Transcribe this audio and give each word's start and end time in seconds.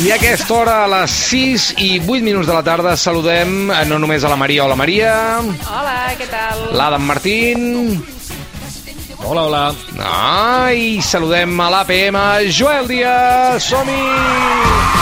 I 0.00 0.10
a 0.10 0.14
aquesta 0.16 0.54
hora, 0.56 0.74
a 0.84 0.88
les 0.88 1.12
6 1.28 1.64
i 1.84 1.88
8 2.00 2.24
minuts 2.24 2.48
de 2.48 2.54
la 2.56 2.62
tarda, 2.64 2.94
saludem 2.96 3.68
eh, 3.68 3.82
no 3.84 3.98
només 4.00 4.24
a 4.24 4.30
la 4.32 4.38
Maria. 4.40 4.64
Hola, 4.64 4.78
Maria. 4.80 5.12
Hola, 5.68 5.96
què 6.16 6.28
tal? 6.30 6.62
L'Adam 6.72 7.04
Martín. 7.04 8.00
Hola, 9.20 9.44
hola. 9.44 9.62
Ah, 10.00 10.72
i 10.72 11.04
saludem 11.04 11.52
a 11.60 11.68
l'APM, 11.76 12.16
Joel 12.48 12.88
Díaz. 12.88 13.68
Som-hi! 13.68 14.99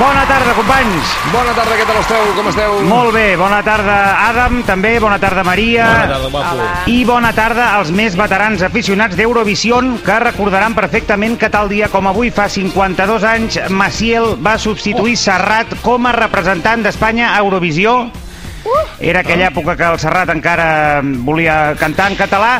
Bona 0.00 0.22
tarda, 0.24 0.54
companys. 0.56 1.08
Bona 1.28 1.52
tarda, 1.52 1.74
què 1.76 1.84
tal 1.84 1.98
esteu? 2.00 2.28
Com 2.32 2.46
esteu? 2.48 2.76
Molt 2.88 3.12
bé, 3.12 3.34
bona 3.36 3.58
tarda, 3.60 3.96
Adam, 4.30 4.62
també, 4.64 4.94
bona 5.02 5.18
tarda, 5.20 5.42
Maria. 5.44 5.84
Bona 5.90 6.06
tarda, 6.14 6.30
guapo. 6.32 6.68
I 6.88 7.02
bona 7.04 7.32
tarda 7.36 7.66
als 7.76 7.90
més 7.92 8.16
veterans 8.16 8.64
aficionats 8.64 9.18
d'Eurovision 9.18 9.98
que 10.06 10.16
recordaran 10.24 10.72
perfectament 10.78 11.36
que 11.36 11.52
tal 11.52 11.68
dia 11.68 11.90
com 11.92 12.08
avui 12.08 12.32
fa 12.32 12.48
52 12.48 13.28
anys 13.28 13.60
Maciel 13.68 14.38
va 14.40 14.56
substituir 14.56 15.18
Serrat 15.20 15.76
com 15.84 16.08
a 16.08 16.16
representant 16.16 16.86
d'Espanya 16.88 17.34
a 17.34 17.44
Eurovisió. 17.44 18.08
Era 19.04 19.20
aquella 19.20 19.52
època 19.52 19.76
que 19.76 19.84
el 19.84 20.00
Serrat 20.00 20.32
encara 20.32 21.04
volia 21.04 21.76
cantar 21.76 22.08
en 22.08 22.16
català 22.16 22.56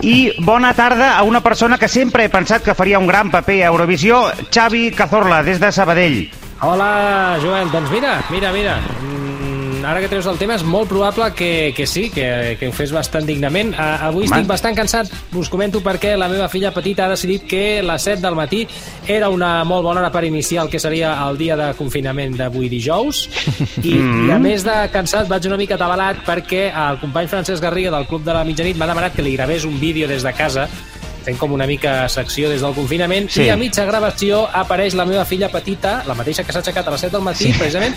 i 0.00 0.32
bona 0.40 0.72
tarda 0.72 1.18
a 1.18 1.22
una 1.28 1.44
persona 1.44 1.76
que 1.76 1.92
sempre 1.92 2.24
he 2.24 2.32
pensat 2.32 2.64
que 2.64 2.76
faria 2.78 2.98
un 2.98 3.12
gran 3.12 3.28
paper 3.28 3.60
a 3.60 3.72
Eurovisió, 3.76 4.24
Xavi 4.48 4.88
Cazorla, 4.96 5.44
des 5.44 5.60
de 5.60 5.72
Sabadell. 5.72 6.22
Hola, 6.60 7.38
Joel. 7.40 7.70
Doncs 7.70 7.90
mira, 7.90 8.24
mira, 8.30 8.50
mira. 8.52 8.80
Mm, 9.00 9.84
ara 9.86 10.00
que 10.02 10.08
treus 10.10 10.26
el 10.26 10.40
tema, 10.40 10.56
és 10.58 10.64
molt 10.66 10.88
probable 10.90 11.28
que, 11.38 11.70
que 11.76 11.86
sí, 11.86 12.08
que, 12.10 12.56
que 12.58 12.66
ho 12.66 12.74
fes 12.74 12.90
bastant 12.90 13.28
dignament. 13.28 13.70
A, 13.78 14.08
avui 14.08 14.26
Home. 14.26 14.32
estic 14.32 14.48
bastant 14.50 14.74
cansat. 14.74 15.12
Us 15.38 15.50
comento 15.52 15.78
perquè 15.84 16.16
la 16.18 16.26
meva 16.26 16.48
filla 16.50 16.72
petita 16.74 17.06
ha 17.06 17.12
decidit 17.14 17.46
que 17.46 17.62
les 17.86 18.08
7 18.10 18.18
del 18.24 18.34
matí 18.34 18.64
era 19.06 19.30
una 19.30 19.62
molt 19.62 19.86
bona 19.86 20.02
hora 20.02 20.10
per 20.10 20.24
iniciar 20.26 20.66
el 20.66 20.72
que 20.72 20.82
seria 20.82 21.14
el 21.28 21.38
dia 21.38 21.54
de 21.56 21.70
confinament 21.78 22.34
d'avui 22.40 22.66
dijous. 22.74 23.28
I, 23.84 23.94
I 24.26 24.34
a 24.34 24.42
més 24.42 24.66
de 24.66 24.76
cansat, 24.90 25.30
vaig 25.30 25.46
una 25.46 25.60
mica 25.62 25.78
atabalat 25.78 26.26
perquè 26.26 26.72
el 26.74 26.98
company 26.98 27.30
Francesc 27.30 27.62
Garriga 27.62 27.94
del 27.94 28.10
Club 28.10 28.26
de 28.26 28.34
la 28.34 28.42
Mitjanit 28.42 28.82
m'ha 28.82 28.90
demanat 28.90 29.14
que 29.14 29.22
li 29.22 29.38
gravés 29.38 29.62
un 29.64 29.78
vídeo 29.78 30.10
des 30.10 30.26
de 30.26 30.34
casa 30.34 30.66
fent 31.24 31.38
com 31.38 31.52
una 31.52 31.66
mica 31.66 32.08
secció 32.08 32.48
des 32.50 32.60
del 32.62 32.74
confinament 32.74 33.28
Sí. 33.30 33.42
i 33.44 33.50
a 33.50 33.56
mitja 33.56 33.84
gravació 33.84 34.46
apareix 34.52 34.94
la 34.94 35.04
meva 35.04 35.24
filla 35.24 35.48
petita, 35.48 36.02
la 36.06 36.14
mateixa 36.14 36.44
que 36.44 36.52
s'ha 36.52 36.60
aixecat 36.60 36.86
a 36.88 36.90
les 36.90 37.00
7 37.00 37.12
del 37.16 37.22
matí, 37.22 37.52
sí. 37.52 37.58
precisament 37.58 37.94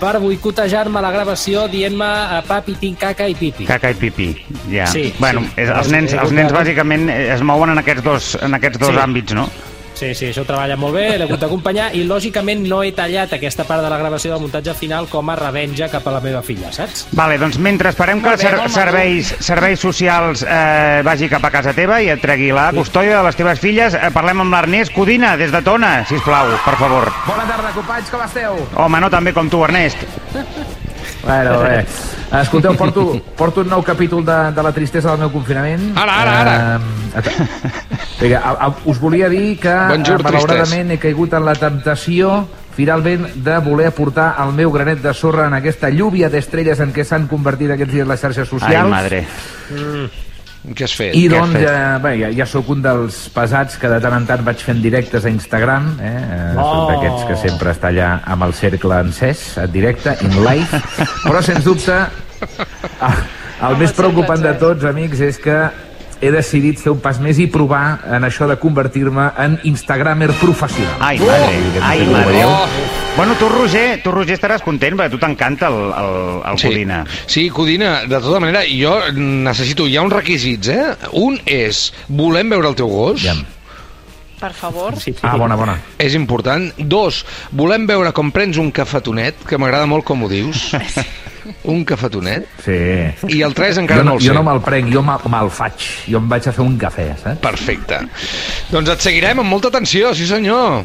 per 0.00 0.14
boicotejar-me 0.18 1.00
la 1.04 1.10
gravació 1.12 1.66
dient-me 1.68 2.06
a 2.06 2.42
papi 2.46 2.72
tinc 2.80 2.98
caca 2.98 3.26
i 3.28 3.34
pipi. 3.34 3.66
Caca 3.68 3.90
i 3.90 3.94
pipi, 3.94 4.30
ja. 4.72 4.86
Sí, 4.86 5.12
bueno, 5.18 5.42
sí. 5.42 5.60
els, 5.66 5.90
nens, 5.92 6.14
els 6.14 6.32
nens 6.32 6.52
bàsicament 6.52 7.10
es 7.10 7.42
mouen 7.42 7.70
en 7.74 7.78
aquests 7.82 8.02
dos, 8.02 8.30
en 8.40 8.54
aquests 8.54 8.78
dos 8.80 8.94
Sí. 8.94 8.96
àmbits, 9.02 9.34
no? 9.36 9.48
Sí, 10.00 10.14
sí, 10.16 10.30
això 10.30 10.46
treballa 10.48 10.78
molt 10.80 10.94
bé, 10.96 11.02
l'he 11.18 11.26
hagut 11.26 11.42
d'acompanyar 11.42 11.90
i 11.98 12.06
lògicament 12.08 12.62
no 12.64 12.78
he 12.80 12.94
tallat 12.96 13.34
aquesta 13.36 13.66
part 13.68 13.82
de 13.84 13.90
la 13.92 13.98
gravació 14.00 14.30
del 14.32 14.40
muntatge 14.40 14.72
final 14.78 15.10
com 15.12 15.28
a 15.28 15.34
revenja 15.36 15.90
cap 15.92 16.06
a 16.08 16.14
la 16.14 16.22
meva 16.24 16.40
filla, 16.46 16.70
saps? 16.72 17.02
Vale, 17.18 17.36
doncs 17.42 17.58
mentre 17.60 17.92
esperem 17.92 18.22
que 18.24 18.32
els 18.32 18.40
ser 18.40 18.54
serveis, 18.72 19.34
serveis 19.44 19.84
socials 19.84 20.44
eh, 20.46 21.02
vagi 21.04 21.28
cap 21.28 21.44
a 21.44 21.50
casa 21.52 21.74
teva 21.76 21.98
i 22.00 22.08
et 22.14 22.22
tregui 22.24 22.48
la 22.56 22.70
custòdia 22.72 23.18
de 23.18 23.26
les 23.28 23.36
teves 23.36 23.60
filles, 23.60 23.98
eh, 23.98 24.08
parlem 24.14 24.40
amb 24.46 24.56
l'Ernest 24.56 24.96
Codina, 24.96 25.34
des 25.36 25.52
de 25.52 25.60
Tona, 25.68 25.92
si 26.08 26.16
plau, 26.24 26.48
per 26.64 26.78
favor. 26.80 27.12
Bona 27.26 27.44
tarda, 27.50 27.74
companys, 27.76 28.08
com 28.14 28.24
esteu? 28.24 28.56
Home, 28.80 29.04
no 29.04 29.12
tan 29.12 29.28
bé 29.28 29.36
com 29.36 29.52
tu, 29.52 29.60
Ernest. 29.68 30.08
Bueno, 31.26 31.60
bé. 31.60 31.84
Escolteu, 32.30 32.76
porto, 32.78 33.04
porto 33.36 33.64
un 33.64 33.70
nou 33.72 33.82
capítol 33.82 34.22
de, 34.24 34.38
de 34.54 34.62
la 34.62 34.70
tristesa 34.72 35.10
del 35.10 35.24
meu 35.24 35.32
confinament. 35.34 35.90
Ara, 35.98 36.14
ara, 36.22 36.34
ara. 36.40 36.80
Eh, 37.18 37.22
vinga, 38.20 38.38
a, 38.38 38.52
a, 38.68 38.70
us 38.86 39.00
volia 39.02 39.28
dir 39.32 39.58
que, 39.58 39.74
Bonjour, 39.90 40.20
eh, 40.20 40.26
malauradament, 40.28 40.94
he 40.94 41.00
caigut 41.02 41.34
en 41.34 41.44
la 41.48 41.56
temptació 41.58 42.44
finalment 42.76 43.26
de 43.42 43.58
voler 43.66 43.90
aportar 43.90 44.30
el 44.44 44.54
meu 44.54 44.70
granet 44.70 45.02
de 45.02 45.12
sorra 45.14 45.48
en 45.50 45.58
aquesta 45.58 45.90
lluvia 45.90 46.30
d'estrelles 46.30 46.80
en 46.80 46.94
què 46.94 47.04
s'han 47.04 47.26
convertit 47.28 47.74
aquests 47.74 47.98
dies 47.98 48.06
les 48.08 48.22
xarxes 48.22 48.46
Ai, 48.46 48.52
socials. 48.54 48.90
madre. 48.94 49.24
Què 50.60 50.84
has 50.84 50.92
fet? 50.92 51.14
I 51.16 51.22
Què 51.24 51.38
has 51.38 51.46
doncs 51.46 51.56
fet? 51.56 51.64
ja, 51.64 51.98
bé, 52.04 52.10
ja, 52.20 52.30
ja 52.36 52.46
sóc 52.48 52.68
un 52.74 52.82
dels 52.84 53.20
pesats 53.32 53.78
que 53.80 53.88
de 53.88 54.00
tant 54.04 54.16
en 54.18 54.26
tant 54.28 54.42
vaig 54.44 54.60
fent 54.60 54.82
directes 54.84 55.24
a 55.24 55.32
Instagram, 55.32 55.92
eh? 56.04 56.14
eh 56.20 56.38
Oh. 56.60 56.64
Soc 56.66 56.90
d'aquests 56.90 57.28
que 57.28 57.36
sempre 57.40 57.72
està 57.72 57.88
allà 57.88 58.08
amb 58.28 58.44
el 58.44 58.52
cercle 58.58 58.98
encès, 59.06 59.44
en 59.62 59.70
directe, 59.72 60.16
in 60.26 60.34
live, 60.44 60.80
però 61.24 61.40
sens 61.46 61.64
dubte 61.64 61.96
el, 61.96 63.22
el 63.68 63.78
més 63.80 63.94
preocupant 63.96 64.42
de 64.44 64.52
tots, 64.60 64.84
amics, 64.90 65.22
és 65.24 65.40
que 65.40 65.56
he 66.20 66.30
decidit 66.30 66.78
fer 66.78 66.92
un 66.92 67.00
pas 67.00 67.18
més 67.20 67.38
i 67.40 67.46
provar 67.48 68.00
en 68.16 68.24
això 68.28 68.46
de 68.48 68.56
convertir-me 68.60 69.30
en 69.40 69.58
instagramer 69.64 70.28
professional. 70.40 70.96
Ai, 71.00 71.18
madre, 71.18 71.56
Oh! 71.78 71.84
ai, 71.84 72.06
madre. 72.06 72.32
veieu? 72.34 72.50
Bueno, 73.16 73.34
tu, 73.38 73.48
Roger, 73.48 74.00
tu, 74.02 74.10
Roger, 74.14 74.36
estaràs 74.38 74.62
content, 74.62 74.94
perquè 74.96 75.08
a 75.10 75.10
tu 75.10 75.18
t'encanta 75.18 75.68
el, 75.68 75.78
el, 76.02 76.42
el 76.52 76.58
Sí. 76.58 76.68
Codina. 76.68 77.04
Sí, 77.26 77.48
Codina, 77.50 78.04
de 78.06 78.20
tota 78.20 78.38
manera, 78.40 78.62
jo 78.68 78.94
necessito, 79.16 79.86
hi 79.88 79.96
ha 79.96 80.02
uns 80.02 80.12
requisits, 80.12 80.68
eh? 80.68 80.84
Un 81.12 81.40
és, 81.46 81.92
volem 82.08 82.48
veure 82.50 82.68
el 82.68 82.76
teu 82.78 82.88
gos, 82.88 83.22
Ja. 83.24 83.34
Per 84.40 84.52
favor. 84.56 84.96
Sí, 84.98 85.14
Ah, 85.22 85.36
bona, 85.36 85.54
bona. 85.54 85.74
és 85.98 86.14
important. 86.14 86.70
Dos, 86.78 87.24
volem 87.52 87.86
veure 87.86 88.12
com 88.16 88.30
prens 88.32 88.56
un 88.56 88.70
cafetonet, 88.72 89.42
que 89.46 89.58
m'agrada 89.58 89.84
molt 89.86 90.04
com 90.08 90.22
ho 90.24 90.28
dius. 90.30 90.70
un 91.64 91.84
cafetonet. 91.84 92.46
Sí. 92.64 92.78
I 93.36 93.42
el 93.42 93.52
tres 93.54 93.76
encara 93.82 94.00
jo 94.00 94.04
no 94.04 94.10
no, 94.12 94.16
el 94.16 94.22
sé. 94.22 94.28
jo 94.30 94.34
no 94.34 94.42
me'l 94.46 94.62
prenc, 94.64 94.88
jo 94.92 95.02
me'l 95.02 95.28
me 95.28 95.42
faig. 95.50 95.84
Jo 96.08 96.18
em 96.22 96.28
vaig 96.30 96.48
a 96.48 96.52
fer 96.56 96.64
un 96.64 96.78
cafè, 96.80 97.10
saps? 97.20 97.38
Perfecte. 97.44 98.00
Doncs 98.70 98.88
et 98.96 99.00
seguirem 99.10 99.40
amb 99.44 99.50
molta 99.52 99.68
atenció, 99.68 100.14
sí 100.14 100.26
senyor. 100.26 100.84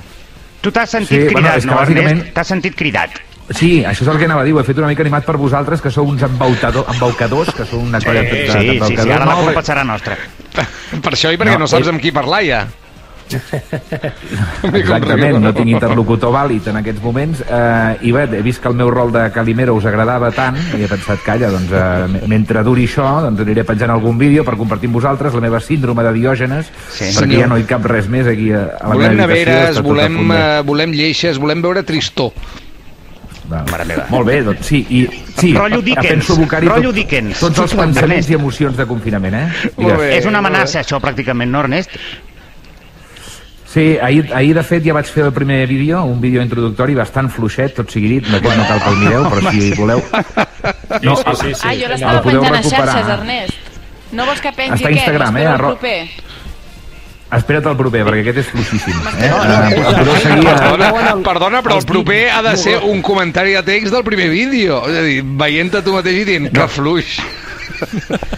Tu 0.61 0.71
t'has 0.71 0.89
sentit 0.89 1.27
Sí, 1.29 1.33
bueno, 1.33 1.47
cridat, 1.47 1.61
que 1.61 1.67
no, 1.67 1.79
bàsicament- 1.79 2.09
Ernest? 2.11 2.33
T'has 2.33 2.47
sentit 2.47 2.75
cridat. 2.75 3.09
Sí, 3.51 3.83
això 3.85 4.01
és 4.01 4.07
el 4.09 4.17
que 4.17 4.25
anava 4.25 4.41
a 4.41 4.43
dir, 4.43 4.53
ho 4.55 4.59
he 4.59 4.63
fet 4.65 4.79
una 4.81 4.87
mica 4.87 5.03
animat 5.03 5.23
per 5.23 5.37
vosaltres, 5.37 5.79
que 5.79 5.91
sou 5.93 6.07
uns 6.09 6.23
embaucador, 6.25 6.87
embaucadors, 6.89 7.53
que 7.53 7.63
sou 7.69 7.79
una 7.79 7.99
colla 8.01 8.23
de, 8.23 8.31
de, 8.31 8.51
Sí, 8.51 8.79
sí, 8.87 8.97
sí, 9.03 9.11
ara 9.11 9.23
la 9.29 9.35
culpa 9.35 9.61
serà 9.61 9.83
nostra. 9.85 10.17
Per 10.55 11.11
això 11.13 11.31
i 11.31 11.37
perquè 11.37 11.53
no, 11.53 11.59
No, 11.59 11.67
saps 11.67 11.87
amb 11.87 12.01
qui 12.01 12.11
parlar, 12.11 12.41
ja. 12.43 12.63
Exactament, 14.73 15.39
no 15.41 15.51
tinc 15.55 15.71
interlocutor 15.73 16.31
vàlid 16.35 16.67
en 16.71 16.79
aquests 16.81 17.01
moments 17.03 17.41
eh, 17.45 17.97
i 18.07 18.11
bé, 18.15 18.25
he 18.37 18.41
vist 18.45 18.61
que 18.63 18.69
el 18.71 18.75
meu 18.77 18.89
rol 18.93 19.11
de 19.13 19.25
Calimero 19.35 19.75
us 19.77 19.85
agradava 19.89 20.31
tant 20.35 20.57
i 20.77 20.83
he 20.85 20.89
pensat, 20.91 21.21
calla, 21.25 21.49
doncs 21.53 21.71
eh, 21.75 22.27
mentre 22.31 22.63
duri 22.67 22.85
això, 22.89 23.07
doncs 23.25 23.41
aniré 23.45 23.63
penjant 23.67 23.93
algun 23.95 24.17
vídeo 24.21 24.45
per 24.47 24.57
compartir 24.59 24.89
amb 24.91 24.99
vosaltres 25.01 25.33
la 25.37 25.43
meva 25.47 25.59
síndrome 25.63 26.03
de 26.05 26.13
Diògenes 26.19 26.69
Sí. 26.95 27.05
perquè 27.09 27.25
Senyor. 27.25 27.41
ja 27.41 27.47
no 27.51 27.57
hi 27.59 27.65
cap 27.69 27.85
res 27.89 28.07
més 28.11 28.27
aquí 28.27 28.51
a, 28.51 28.65
a 28.79 28.89
la 28.89 28.95
Volem 28.99 29.15
meva 29.17 29.23
habitació 29.31 29.55
neveres, 29.55 29.81
volem, 29.81 30.31
eh, 30.31 30.61
volem 30.65 30.93
lleixes, 30.95 31.37
volem 31.41 31.61
veure 31.65 31.83
tristor. 31.83 32.31
Va. 33.45 33.59
Mare 33.69 33.83
meva. 33.85 34.07
Molt 34.09 34.25
bé, 34.25 34.39
doncs 34.41 34.65
sí, 34.65 34.79
i, 34.89 35.03
sí 35.37 35.51
Rotllo 35.53 35.77
Dickens, 35.85 36.31
rotllo 36.33 36.87
tot- 36.89 36.95
Dickens. 36.97 37.37
tots 37.43 37.59
els 37.61 37.75
pensaments 37.77 38.01
Ernest. 38.01 38.31
i 38.31 38.37
emocions 38.39 38.77
de 38.79 38.87
confinament, 38.89 39.35
eh? 39.37 39.69
Digues. 39.77 39.99
bé. 39.99 40.07
És 40.17 40.25
una 40.25 40.39
amenaça, 40.41 40.79
això, 40.81 40.97
pràcticament, 41.03 41.51
no, 41.53 41.59
Ernest? 41.61 41.93
Sí, 43.75 43.97
ahir, 44.01 44.29
ahir 44.31 44.53
de 44.55 44.61
fet 44.63 44.85
ja 44.87 44.93
vaig 44.95 45.09
fer 45.11 45.25
el 45.27 45.33
primer 45.35 45.65
vídeo, 45.67 46.05
un 46.07 46.21
vídeo 46.23 46.39
introductori 46.39 46.93
bastant 46.95 47.27
fluixet, 47.27 47.73
tot 47.75 47.91
sigui 47.91 48.07
dit, 48.13 48.29
d'aquest 48.31 48.55
no 48.55 48.67
cal 48.69 48.79
que 48.85 48.91
el 48.93 49.01
mireu, 49.01 49.25
però 49.33 49.51
si 49.51 49.71
voleu... 49.75 49.99
No, 51.03 51.15
sí, 51.19 51.33
sí, 51.41 51.49
sí. 51.59 51.67
Ah, 51.67 51.73
jo 51.75 51.89
l'estava 51.91 52.21
penjant 52.23 52.53
a 52.53 52.61
recuperar. 52.61 52.85
xarxes, 52.93 53.11
Ernest. 53.17 53.75
No 54.15 54.29
vols 54.29 54.39
que 54.39 54.53
pengi 54.55 54.79
Està? 54.79 54.93
Instagram, 54.95 55.35
M'espero 55.35 55.51
eh, 55.51 55.57
arro- 55.57 55.73
proper. 55.75 55.99
Espera't 57.35 57.65
el 57.67 57.75
proper, 57.75 58.01
perquè 58.07 58.21
aquest 58.23 58.37
és 58.45 58.49
fluixíssim. 58.53 58.97
Eh? 59.17 59.29
No, 59.33 59.39
no, 59.43 60.17
seguir 60.23 60.47
a... 60.47 60.55
Perdona, 60.77 61.15
perdona, 61.25 61.61
però 61.65 61.79
el 61.81 61.87
proper 61.89 62.19
ha 62.31 62.41
de 62.45 62.53
ser 62.61 62.77
un 62.85 63.01
comentari 63.03 63.57
de 63.57 63.63
text 63.65 63.91
del 63.91 64.05
primer 64.07 64.29
vídeo. 64.31 64.77
És 64.87 64.99
a 65.01 65.03
dir, 65.03 65.17
veient-te 65.41 65.81
tu 65.83 65.97
mateix 65.97 66.21
i 66.21 66.27
dient 66.29 66.47
que 66.53 66.67
fluix. 66.71 67.17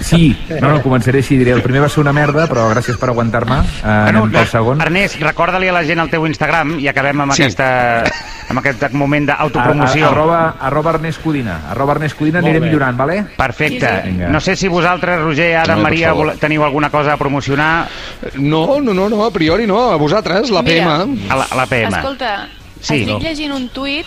Sí, 0.02 0.36
no, 0.62 0.70
no, 0.72 0.82
començaré 0.84 1.20
així, 1.24 1.38
diré, 1.40 1.52
el 1.56 1.62
primer 1.66 1.82
va 1.84 1.90
ser 1.90 2.02
una 2.04 2.14
merda, 2.16 2.46
però 2.50 2.68
gràcies 2.72 2.98
per 3.00 3.10
aguantar-me. 3.12 3.58
Uh, 3.82 3.88
anem 4.10 4.32
pel 4.32 4.48
segon. 4.48 4.82
Ernest, 4.82 5.20
recorda-li 5.22 5.68
a 5.72 5.76
la 5.76 5.84
gent 5.88 6.00
el 6.04 6.10
teu 6.14 6.26
Instagram 6.30 6.78
i 6.80 6.88
acabem 6.88 7.22
amb, 7.26 7.34
Sí. 7.34 7.44
aquesta, 7.44 8.04
amb 8.50 8.60
aquest 8.60 8.88
moment 8.94 9.28
d'autopromoció. 9.30 10.08
arroba, 10.10 10.56
arroba 10.60 10.92
Ernest 10.96 11.22
Codina. 11.24 11.60
Arroba 11.72 11.94
Ernest 11.98 12.18
Codina 12.18 12.40
Molt 12.42 12.48
anirem 12.50 12.64
bé. 12.64 12.70
millorant, 12.70 12.98
vale? 12.98 13.18
Perfecte. 13.38 13.90
Sí, 14.04 14.12
sí. 14.12 14.18
No 14.30 14.40
sé 14.40 14.56
si 14.56 14.68
vosaltres, 14.68 15.20
Roger, 15.22 15.58
Adam, 15.58 15.78
No, 15.78 15.84
Maria, 15.84 16.14
teniu 16.40 16.64
alguna 16.64 16.90
cosa 16.90 17.14
a 17.14 17.18
promocionar 17.18 17.88
No, 18.36 18.80
no, 18.82 18.94
no, 18.94 19.10
no, 19.10 19.26
a 19.26 19.32
priori 19.32 19.68
no. 19.68 19.92
A 19.92 19.96
vosaltres, 19.98 20.50
la 20.50 20.62
Mira. 20.62 21.04
PM. 21.04 21.20
a 21.30 21.36
la, 21.36 21.44
a 21.50 21.56
la 21.56 21.66
PM. 21.66 21.96
Escolta, 21.98 22.48
Sí. 22.80 23.02
estic 23.02 23.22
llegint 23.22 23.52
un 23.54 23.70
tuit 23.70 24.06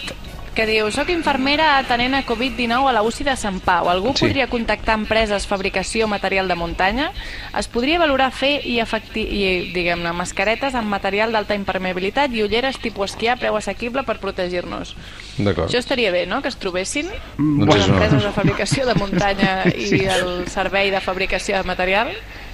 que 0.55 0.67
diu 0.67 0.89
soc 0.91 1.09
infermera 1.15 1.77
atenent 1.79 2.15
a 2.19 2.25
Covid-19 2.27 2.89
a 2.91 2.93
la 2.93 3.03
UCI 3.07 3.25
de 3.25 3.37
Sant 3.39 3.61
Pau. 3.63 3.89
Algú 3.89 4.13
Sí. 4.17 4.27
podria 4.27 4.49
contactar 4.51 4.97
empreses 4.99 5.47
fabricació 5.47 6.09
material 6.09 6.49
de 6.49 6.57
muntanya? 6.57 7.13
Es 7.57 7.69
podria 7.69 7.99
valorar 7.99 8.33
fer 8.33 8.67
i, 8.67 8.81
efecti 8.83 9.21
i 9.23 9.73
diguem-ne, 9.73 10.13
mascaretes 10.13 10.75
amb 10.75 10.89
material 10.91 11.31
d'alta 11.33 11.55
impermeabilitat 11.55 12.33
i 12.35 12.43
ulleres 12.43 12.79
tipus 12.83 13.13
esquiar 13.13 13.37
a 13.37 13.41
preu 13.41 13.57
assequible 13.57 14.03
per 14.03 14.19
protegir-nos. 14.19 14.97
D'acord. 15.39 15.69
Això 15.71 15.79
estaria 15.79 16.11
bé, 16.11 16.27
no?, 16.27 16.43
que 16.43 16.49
es 16.49 16.57
trobessin 16.57 17.07
Doncs 17.39 17.67
les 17.75 17.83
és 17.85 17.89
una- 17.89 17.95
empreses 17.97 18.23
de 18.25 18.33
fabricació 18.33 18.87
de 18.87 18.95
muntanya 18.95 19.65
i 19.77 20.05
el 20.05 20.49
servei 20.49 20.91
de 20.91 21.01
fabricació 21.01 21.57
de 21.59 21.63
material. 21.65 22.11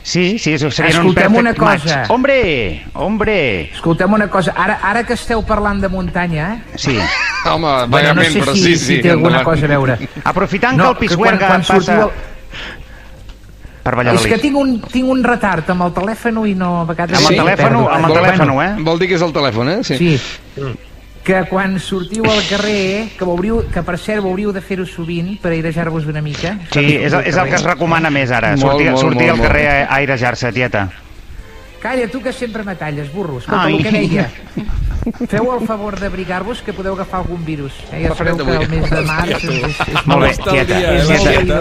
Sí, 0.06 0.38
sí, 0.38 0.52
eso 0.54 0.70
seria 0.70 1.00
un 1.00 1.08
Escoltem 1.08 1.32
perfect 1.32 1.40
una 1.40 1.54
cosa. 1.54 1.96
match. 1.98 2.10
Hombre, 2.14 2.86
hombre. 2.94 3.36
Escolteu 3.74 4.06
una 4.14 4.28
cosa, 4.30 4.52
ara, 4.54 4.76
ara 4.86 5.02
que 5.02 5.14
esteu 5.18 5.42
parlant 5.42 5.80
de 5.82 5.88
muntanya, 5.90 6.62
Sí. 6.78 6.94
Home, 7.50 7.86
bueno, 7.88 8.14
no 8.14 8.22
sé 8.22 8.38
però 8.38 8.54
si, 8.54 8.62
sí, 8.62 8.76
si 8.76 8.84
sí. 8.86 9.00
té 9.02 9.10
alguna 9.10 9.40
endavant. 9.40 9.50
cosa 9.50 9.66
a 9.66 9.68
veure. 9.74 9.98
Aprofitant 10.22 10.78
que 10.80 10.88
el 10.88 10.96
Pisuerga 11.02 11.48
quan, 11.48 11.48
quan 11.48 11.66
passa 11.66 11.80
sortiu... 11.82 12.10
per 13.82 13.92
És 13.94 13.98
Valladolid. 13.98 14.32
que 14.32 14.38
tinc 14.42 14.56
un, 14.58 14.72
tinc 14.90 15.10
un 15.10 15.24
retard 15.26 15.68
amb 15.74 15.82
el 15.88 15.92
telèfon 15.94 16.40
i 16.46 16.54
no... 16.58 16.70
A 16.82 16.88
vegades 16.88 17.18
Amb 17.18 17.30
el 17.30 17.36
no 17.36 17.44
telèfon, 17.44 17.76
amb 17.98 18.06
el 18.08 18.16
telèfon, 18.20 18.54
eh? 18.62 18.72
Vol 18.86 18.98
dir 19.02 19.08
que 19.10 19.18
és 19.18 19.22
el 19.26 19.34
telèfon, 19.34 19.68
eh? 19.74 19.78
Sí. 19.86 20.20
Que 21.26 21.40
quan 21.50 21.72
sortiu 21.82 22.22
al 22.30 22.38
carrer, 22.46 23.08
que, 23.18 23.24
veuriu, 23.26 23.64
que 23.74 23.82
per 23.82 23.96
cert 23.98 24.22
hauríeu 24.22 24.52
de 24.54 24.60
fer-ho 24.62 24.84
sovint 24.86 25.32
per 25.42 25.50
airejar-vos 25.56 26.06
una 26.06 26.22
mica. 26.22 26.52
Sí, 26.70 26.84
és, 27.00 27.12
el- 27.12 27.26
és 27.26 27.34
el 27.36 27.48
que 27.50 27.56
es 27.58 27.64
recomana 27.66 28.10
més 28.14 28.30
ara, 28.30 28.52
Molt, 28.54 28.60
sortir, 28.62 28.86
molt, 28.92 29.00
sortir 29.00 29.26
molt, 29.26 29.30
al 29.32 29.36
molt. 29.38 29.48
carrer 29.48 29.66
a 29.66 29.74
a 29.88 29.96
airejar-se, 29.96 30.52
tieta. 30.52 30.84
Calla, 31.82 32.06
tu 32.08 32.22
que 32.22 32.32
sempre 32.32 32.62
m'atalles, 32.62 33.12
burro. 33.12 33.38
Escolta, 33.38 33.64
Ai. 33.66 33.76
el 33.76 33.82
que 33.82 33.90
deia. 33.90 34.30
Feu 35.28 35.46
el 35.54 35.66
favor 35.66 35.94
d'abrigar-vos 36.00 36.62
que 36.66 36.72
podeu 36.74 36.96
agafar 36.96 37.20
algun 37.22 37.44
virus. 37.46 37.74
Eh? 37.92 38.02
Ja 38.06 38.14
sabeu 38.18 38.36
que 38.40 38.56
el 38.56 38.68
mes 38.68 38.90
de 38.90 39.02
març 39.10 39.44
és, 39.44 39.44
és, 39.70 39.80
és 39.92 40.06
Molt 40.08 40.24
bé, 40.24 40.32
tieta. 40.42 40.80
tieta. 40.80 41.60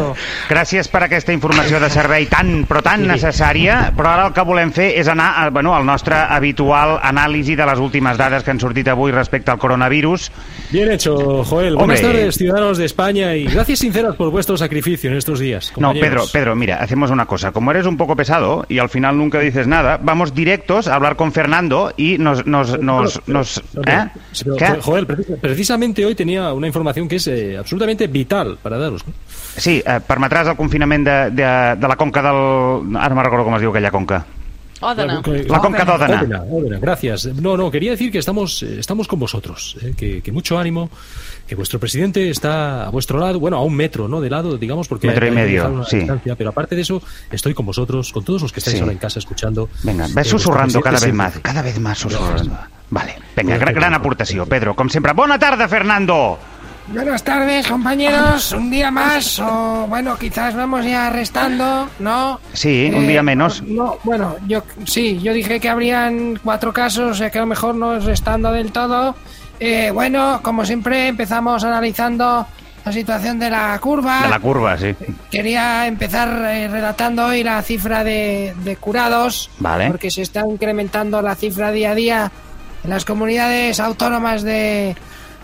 Gràcies 0.50 0.89
per 0.89 1.03
aquesta 1.06 1.33
informació 1.36 1.80
de 1.83 1.89
servei 1.94 2.25
tan, 2.31 2.63
però 2.65 2.81
tan 2.86 3.06
necessària, 3.07 3.92
però 3.95 4.15
ara 4.15 4.27
el 4.30 4.33
que 4.33 4.45
volem 4.47 4.71
fer 4.74 4.88
és 4.97 5.09
anar 5.12 5.27
a, 5.44 5.50
bueno, 5.53 5.75
al 5.77 5.86
nostre 5.86 6.18
habitual 6.18 6.95
anàlisi 7.06 7.56
de 7.56 7.68
les 7.69 7.80
últimes 7.80 8.18
dades 8.18 8.44
que 8.44 8.51
han 8.56 8.59
sortit 8.59 8.89
avui 8.89 9.13
respecte 9.13 9.51
al 9.53 9.59
coronavirus. 9.62 10.31
Bien 10.71 10.92
hecho, 10.92 11.44
Joel. 11.44 11.75
Hombre. 11.77 11.86
Buenas 11.86 12.01
tardes, 12.01 12.36
ciudadanos 12.38 12.77
de 12.77 12.86
España, 12.86 13.36
y 13.36 13.45
gracias 13.45 13.80
sinceras 13.80 14.15
por 14.15 14.31
vuestro 14.31 14.57
sacrificio 14.57 15.09
en 15.12 15.18
estos 15.18 15.39
días. 15.39 15.71
No, 15.77 15.89
Pedro, 15.94 16.01
compañeros. 16.01 16.31
Pedro, 16.31 16.56
mira, 16.56 16.77
hacemos 16.77 17.12
una 17.12 17.25
cosa. 17.25 17.51
Como 17.51 17.71
eres 17.71 17.86
un 17.86 17.97
poco 17.97 18.15
pesado 18.15 18.65
y 18.69 18.80
al 18.80 18.89
final 18.89 19.18
nunca 19.18 19.39
dices 19.39 19.68
nada, 19.68 20.00
vamos 20.01 20.33
directos 20.33 20.88
a 20.88 20.95
hablar 20.95 21.15
con 21.15 21.31
Fernando 21.31 21.94
y 21.95 22.18
nos... 22.18 22.45
nos, 22.45 22.80
nos, 22.80 23.21
nos 23.27 23.34
¿eh? 23.41 24.09
Sí, 24.31 24.43
pero, 24.45 24.55
¿Qué? 24.55 24.67
Joel, 24.81 25.05
precis- 25.07 25.37
precisamente 25.41 26.05
hoy 26.05 26.15
tenía 26.15 26.53
una 26.53 26.67
información 26.67 27.07
que 27.07 27.17
es 27.17 27.27
eh, 27.27 27.57
absolutamente 27.57 28.07
vital 28.07 28.57
para 28.61 28.77
daros. 28.77 29.05
¿no? 29.07 29.13
Sí, 29.57 29.81
eh, 29.85 29.99
permetràs 30.07 30.47
el 30.51 30.55
confinament 30.57 31.05
de, 31.07 31.31
de, 31.31 31.75
de 31.79 31.87
la 31.87 31.95
conca 31.95 32.21
del... 32.21 32.95
Ara 32.97 33.09
no 33.13 33.15
me'n 33.15 33.25
recordo 33.25 33.45
com 33.45 33.55
es 33.55 33.61
diu 33.61 33.71
aquella 33.71 33.91
conca. 33.91 34.25
La 34.85 35.59
conca 35.63 35.85
d'Òdena. 35.87 36.19
Ódena, 36.21 36.43
Ódena, 36.51 36.79
gracias. 36.79 37.25
No, 37.39 37.55
no, 37.57 37.71
quería 37.71 37.91
decir 37.91 38.11
que 38.11 38.19
estamos, 38.19 38.61
eh, 38.61 38.75
estamos 38.79 39.07
con 39.07 39.17
vosotros, 39.19 39.77
eh, 39.81 39.93
que, 39.97 40.21
que 40.21 40.31
mucho 40.31 40.59
ánimo, 40.59 40.89
que 41.47 41.55
vuestro 41.55 41.79
presidente 41.79 42.29
está 42.29 42.85
a 42.85 42.89
vuestro 42.89 43.17
lado, 43.17 43.39
bueno, 43.39 43.57
a 43.57 43.63
un 43.63 43.73
metro, 43.73 44.07
¿no? 44.09 44.19
De 44.19 44.29
lado, 44.29 44.57
digamos, 44.57 44.87
porque 44.89 45.07
Metro 45.07 45.25
y 45.25 45.29
hay 45.29 45.35
que 45.35 45.41
medio, 45.41 45.69
una 45.69 45.85
sí. 45.85 45.97
distancia, 45.99 46.35
pero 46.35 46.49
aparte 46.51 46.75
de 46.75 46.81
eso, 46.81 47.01
estoy 47.31 47.53
con 47.53 47.65
vosotros, 47.65 48.11
con 48.11 48.23
todos 48.25 48.41
los 48.43 48.51
que 48.51 48.59
estáis 48.59 48.75
Sí. 48.75 48.81
ahora 48.81 48.91
en 48.91 48.99
casa 48.99 49.17
escuchando. 49.19 49.69
Venga, 49.83 50.05
Eh, 50.05 50.07
ves 50.07 50.13
vuestro 50.13 50.39
susurrando 50.39 50.81
cada 50.81 50.99
vez 50.99 51.13
más, 51.13 51.39
cada 51.41 51.61
vez 51.61 51.79
más 51.79 51.97
susurrando. 51.97 52.57
Vale, 52.89 53.15
venga, 53.35 53.57
gran, 53.57 53.73
gran 53.73 53.93
aportació, 53.93 54.45
Pedro, 54.45 54.75
com 54.75 54.89
sempre. 54.89 55.13
Bona 55.13 55.39
tarda, 55.39 55.67
Fernando! 55.67 56.37
Buenas 56.87 57.23
tardes, 57.23 57.65
compañeros. 57.67 58.51
Un 58.51 58.69
día 58.69 58.91
más, 58.91 59.39
o 59.39 59.87
bueno, 59.89 60.15
quizás 60.19 60.55
vamos 60.55 60.85
ya 60.85 61.09
restando, 61.09 61.89
¿no? 61.97 62.39
Sí, 62.53 62.91
un 62.93 63.05
Eh, 63.05 63.07
día 63.07 63.23
menos. 63.23 63.63
No, 63.63 63.97
bueno, 64.03 64.35
yo 64.47 64.61
sí, 64.85 65.19
yo 65.19 65.33
dije 65.33 65.59
que 65.59 65.67
habrían 65.67 66.39
cuatro 66.43 66.71
casos, 66.71 67.11
o 67.11 67.15
sea 67.15 67.31
que 67.31 67.39
a 67.39 67.41
lo 67.41 67.47
mejor 67.47 67.73
no 67.73 67.95
es 67.95 68.03
restando 68.03 68.51
del 68.51 68.71
todo. 68.71 69.15
Eh, 69.59 69.89
bueno, 69.91 70.41
como 70.43 70.63
siempre, 70.63 71.07
empezamos 71.07 71.63
analizando 71.63 72.45
la 72.85 72.91
situación 72.91 73.39
de 73.39 73.49
la 73.49 73.79
curva. 73.79 74.21
De 74.21 74.29
la 74.29 74.39
curva, 74.39 74.77
sí. 74.77 74.95
Quería 75.31 75.87
empezar 75.87 76.29
eh, 76.53 76.67
relatando 76.67 77.25
hoy 77.25 77.41
la 77.43 77.63
cifra 77.63 78.03
de, 78.03 78.53
de 78.63 78.75
curados, 78.75 79.49
Vale. 79.57 79.87
porque 79.87 80.11
se 80.11 80.21
está 80.21 80.43
incrementando 80.47 81.19
la 81.23 81.33
cifra 81.33 81.71
día 81.71 81.91
a 81.91 81.95
día 81.95 82.31
en 82.85 82.89
las 82.89 83.03
comunidades 83.05 83.79
autónomas 83.79 84.43
de 84.43 84.95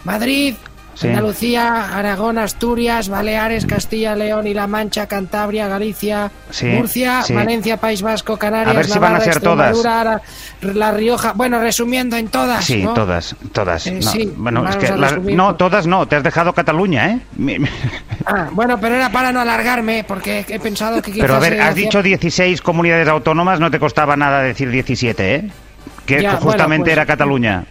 Madrid, 0.06 0.56
Sí. 0.94 1.08
Andalucía, 1.08 1.98
Aragón, 1.98 2.38
Asturias, 2.38 3.08
Baleares, 3.08 3.66
Castilla, 3.66 4.14
León 4.14 4.46
y 4.46 4.54
La 4.54 4.68
Mancha, 4.68 5.08
Cantabria, 5.08 5.68
Galicia, 5.70 6.30
Sí, 6.52 6.66
Murcia, 6.68 7.22
sí. 7.24 7.34
Valencia, 7.34 7.78
País 7.78 8.02
Vasco, 8.02 8.38
Canarias, 8.38 8.76
A 8.76 8.78
ver 8.78 8.86
si 8.86 9.00
van 9.00 9.04
a 9.16 9.18
Navarra, 9.18 9.34
ser 9.34 9.42
todas. 9.42 9.70
Extremadura, 9.72 10.02
Ara- 10.02 10.22
La 10.74 10.92
Rioja. 10.92 11.32
Bueno, 11.34 11.60
resumiendo 11.62 12.18
en 12.18 12.28
todas. 12.28 12.66
Sí, 12.66 12.84
¿no? 12.84 12.94
todas, 12.94 13.36
todas. 13.54 13.88
Eh, 13.88 13.94
No, 13.94 14.12
sí, 14.12 14.32
bueno, 14.36 14.68
es 14.70 14.76
que 14.76 14.92
no, 15.34 15.56
todas 15.56 15.88
no, 15.88 16.08
te 16.08 16.18
has 16.18 16.24
dejado 16.24 16.54
Cataluña, 16.54 17.10
¿eh? 17.10 17.20
Ah, 18.26 18.50
bueno, 18.52 18.78
pero 18.80 18.96
era 18.96 19.10
para 19.12 19.32
no 19.32 19.40
alargarme, 19.40 20.04
porque 20.04 20.46
he 20.48 20.60
pensado 20.60 21.02
que. 21.02 21.14
Pero 21.14 21.36
a 21.36 21.40
ver, 21.40 21.60
has 21.62 21.74
dicho 21.74 22.04
16 22.04 22.62
comunidades 22.62 23.08
autónomas, 23.08 23.60
no 23.62 23.72
te 23.72 23.80
costaba 23.80 24.16
nada 24.18 24.42
decir 24.42 24.70
17, 24.70 25.36
¿eh? 25.36 25.50
Que 26.06 26.22
Ya, 26.22 26.32
justamente 26.38 26.66
bueno, 26.68 26.84
pues- 26.84 26.92
era 26.94 27.06
Cataluña. 27.06 27.64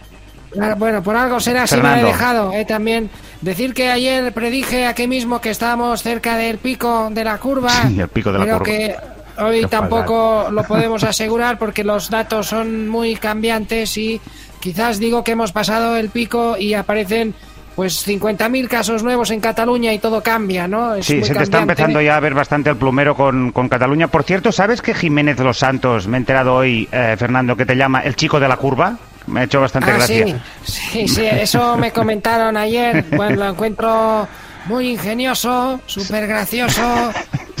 Ah, 0.61 0.75
Bueno, 0.77 1.01
por 1.01 1.15
algo 1.15 1.39
será 1.39 1.63
así 1.63 1.77
me 1.77 2.01
he 2.01 2.03
dejado. 2.03 2.51
eh, 2.51 2.65
también 2.65 3.09
decir 3.39 3.73
que 3.73 3.89
ayer 3.89 4.33
predije 4.33 4.85
aquí 4.85 5.07
mismo 5.07 5.39
que 5.39 5.49
estábamos 5.49 6.03
cerca 6.03 6.35
del 6.35 6.57
pico 6.57 7.09
de 7.11 7.23
la 7.23 7.37
curva. 7.37 7.71
Sí, 7.87 7.99
el 7.99 8.09
pico 8.09 8.31
de 8.33 8.39
la 8.39 8.45
pero 8.45 8.57
curva. 8.59 8.73
que 8.73 8.95
hoy 9.41 9.61
Qué 9.61 9.67
tampoco 9.67 10.49
lo 10.51 10.63
podemos 10.63 11.03
asegurar 11.05 11.57
porque 11.57 11.83
los 11.85 12.09
datos 12.09 12.47
son 12.47 12.89
muy 12.89 13.15
cambiantes 13.15 13.97
y 13.97 14.19
quizás 14.59 14.99
digo 14.99 15.23
que 15.23 15.31
hemos 15.31 15.53
pasado 15.53 15.95
el 15.95 16.09
pico 16.09 16.57
y 16.57 16.73
aparecen 16.73 17.33
pues 17.75 18.05
50.000 18.07 18.67
casos 18.67 19.01
nuevos 19.03 19.31
en 19.31 19.39
Cataluña 19.39 19.93
y 19.93 19.99
todo 19.99 20.21
cambia, 20.21 20.67
¿no? 20.67 20.95
Es 20.95 21.05
Sí, 21.05 21.15
muy 21.15 21.23
se 21.25 21.33
te 21.33 21.43
está 21.43 21.57
cambiante. 21.59 21.81
empezando 21.83 22.01
ya 22.01 22.17
a 22.17 22.19
ver 22.19 22.33
bastante 22.33 22.69
el 22.69 22.75
plumero 22.75 23.15
con, 23.15 23.51
con 23.51 23.69
Cataluña. 23.69 24.07
Por 24.07 24.23
cierto, 24.23 24.51
¿sabes 24.51 24.81
que 24.81 24.93
Jiménez 24.93 25.39
Los 25.39 25.57
Santos, 25.59 26.07
me 26.07 26.17
he 26.17 26.19
enterado 26.19 26.55
hoy, 26.55 26.87
eh, 26.91 27.15
Fernando, 27.17 27.55
que 27.55 27.65
te 27.65 27.75
llama 27.75 28.01
el 28.01 28.15
chico 28.15 28.39
de 28.39 28.47
la 28.47 28.57
curva? 28.57 28.97
Me 29.27 29.41
ha 29.41 29.43
hecho 29.43 29.61
bastante 29.61 29.91
Ah, 29.91 29.95
gracia. 29.95 30.25
sí, 30.63 30.81
sí, 30.91 31.07
sí, 31.07 31.25
eso 31.25 31.77
me 31.77 31.91
comentaron 31.91 32.57
ayer. 32.57 33.05
Bueno, 33.15 33.35
lo 33.37 33.49
encuentro 33.49 34.27
muy 34.65 34.89
ingenioso, 34.89 35.79
súper 35.85 36.27
gracioso, 36.27 37.11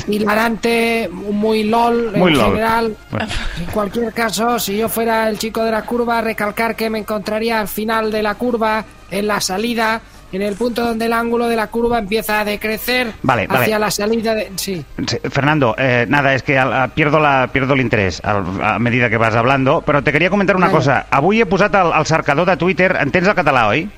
hilarante, 0.07 1.09
muy 1.11 1.63
lol 1.63 2.11
Muy 2.15 2.31
en 2.31 2.37
lol. 2.37 2.45
general. 2.51 2.95
Bueno. 3.11 3.27
En 3.59 3.65
cualquier 3.67 4.13
caso, 4.13 4.59
si 4.59 4.77
yo 4.77 4.89
fuera 4.89 5.29
el 5.29 5.37
chico 5.37 5.63
de 5.63 5.71
la 5.71 5.83
curva, 5.83 6.21
recalcar 6.21 6.75
que 6.75 6.89
me 6.89 6.99
encontraría 6.99 7.59
al 7.61 7.67
final 7.67 8.11
de 8.11 8.23
la 8.23 8.35
curva, 8.35 8.83
en 9.11 9.27
la 9.27 9.39
salida, 9.41 10.01
en 10.31 10.41
el 10.41 10.55
punto 10.55 10.83
donde 10.85 11.05
el 11.05 11.13
ángulo 11.13 11.47
de 11.49 11.55
la 11.57 11.67
curva 11.67 11.99
empieza 11.99 12.39
a 12.39 12.45
decrecer 12.45 13.11
Vale, 13.21 13.45
vale. 13.47 13.63
hacia 13.63 13.77
la 13.79 13.91
salida 13.91 14.33
de... 14.33 14.51
Sí. 14.55 14.83
Sí, 15.05 15.17
Fernando, 15.29 15.75
eh, 15.77 16.05
nada, 16.07 16.33
es 16.33 16.41
que 16.43 16.57
al- 16.57 16.91
pierdo, 16.91 17.19
la, 17.19 17.49
pierdo 17.51 17.73
el 17.73 17.81
interés 17.81 18.21
a 18.23 18.79
medida 18.79 19.09
que 19.09 19.17
vas 19.17 19.35
hablando, 19.35 19.81
però 19.81 20.01
te 20.01 20.11
quería 20.11 20.29
comentar 20.29 20.55
una 20.55 20.67
Vale. 20.67 20.77
cosa. 20.77 21.05
Avui 21.11 21.41
he 21.41 21.45
posat 21.45 21.75
al, 21.75 21.91
al 21.93 22.05
cercador 22.05 22.47
de 22.47 22.55
Twitter, 22.57 22.97
entens 22.99 23.27
el 23.27 23.35
català, 23.35 23.67
oi? 23.67 23.89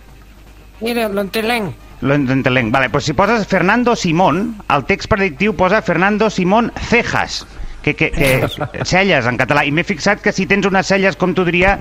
Mire, 0.82 1.08
lo 1.10 1.22
entelén. 1.22 1.74
Lo 2.02 2.14
entenc. 2.16 2.72
Vale, 2.72 2.90
pues 2.90 3.06
si 3.06 3.14
poses 3.14 3.48
Fernando 3.48 3.96
Simón, 3.96 4.58
el 4.68 4.84
text 4.84 5.08
predictiu 5.08 5.54
posa 5.56 5.82
Fernando 5.82 6.30
Simón 6.30 6.74
Cejas, 6.90 7.46
que, 7.82 7.96
que, 7.96 8.12
que 8.12 8.48
celles 8.84 9.26
en 9.26 9.38
català. 9.38 9.64
I 9.64 9.72
m'he 9.72 9.86
fixat 9.88 10.20
que 10.20 10.34
si 10.36 10.44
tens 10.46 10.66
unes 10.68 10.84
celles, 10.88 11.16
com 11.16 11.32
tu 11.34 11.46
diria, 11.48 11.78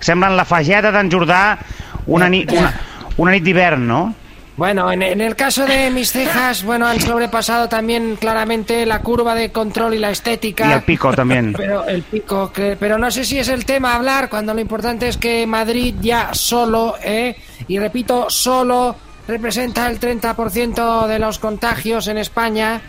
semblen 0.00 0.34
la 0.34 0.44
fageda 0.48 0.90
d'en 0.90 1.10
Jordà 1.12 1.58
una 2.06 2.28
nit, 2.28 2.50
una, 2.52 2.80
una 3.16 3.30
nit 3.32 3.42
d'hivern, 3.44 3.86
no? 3.86 4.14
Bueno, 4.56 4.92
en, 4.92 5.00
en 5.02 5.22
el 5.22 5.36
caso 5.36 5.64
de 5.64 5.90
mis 5.90 6.12
cejas, 6.12 6.64
bueno, 6.64 6.86
han 6.86 7.00
sobrepasado 7.00 7.66
también 7.68 8.16
claramente 8.16 8.84
la 8.84 9.00
curva 9.00 9.34
de 9.34 9.50
control 9.50 9.94
y 9.94 9.98
la 9.98 10.10
estética. 10.10 10.68
Y 10.68 10.72
el 10.72 10.82
pico 10.82 11.14
también. 11.14 11.52
Pero 11.56 11.84
el 11.86 12.02
pico, 12.02 12.52
que- 12.52 12.76
pero 12.78 12.98
no 12.98 13.10
sé 13.10 13.24
si 13.24 13.38
es 13.38 13.48
el 13.48 13.64
tema 13.64 13.92
a 13.92 13.96
hablar 13.96 14.28
cuando 14.28 14.52
lo 14.52 14.60
importante 14.60 15.08
es 15.08 15.16
que 15.16 15.46
Madrid 15.46 15.94
ya 16.02 16.34
solo, 16.34 16.96
¿eh? 17.02 17.36
y 17.68 17.78
repito, 17.78 18.26
solo 18.28 18.94
representa 19.26 19.88
el 19.88 19.98
30% 19.98 21.06
de 21.06 21.18
los 21.18 21.38
contagios 21.38 22.08
en 22.08 22.18
España. 22.18 22.82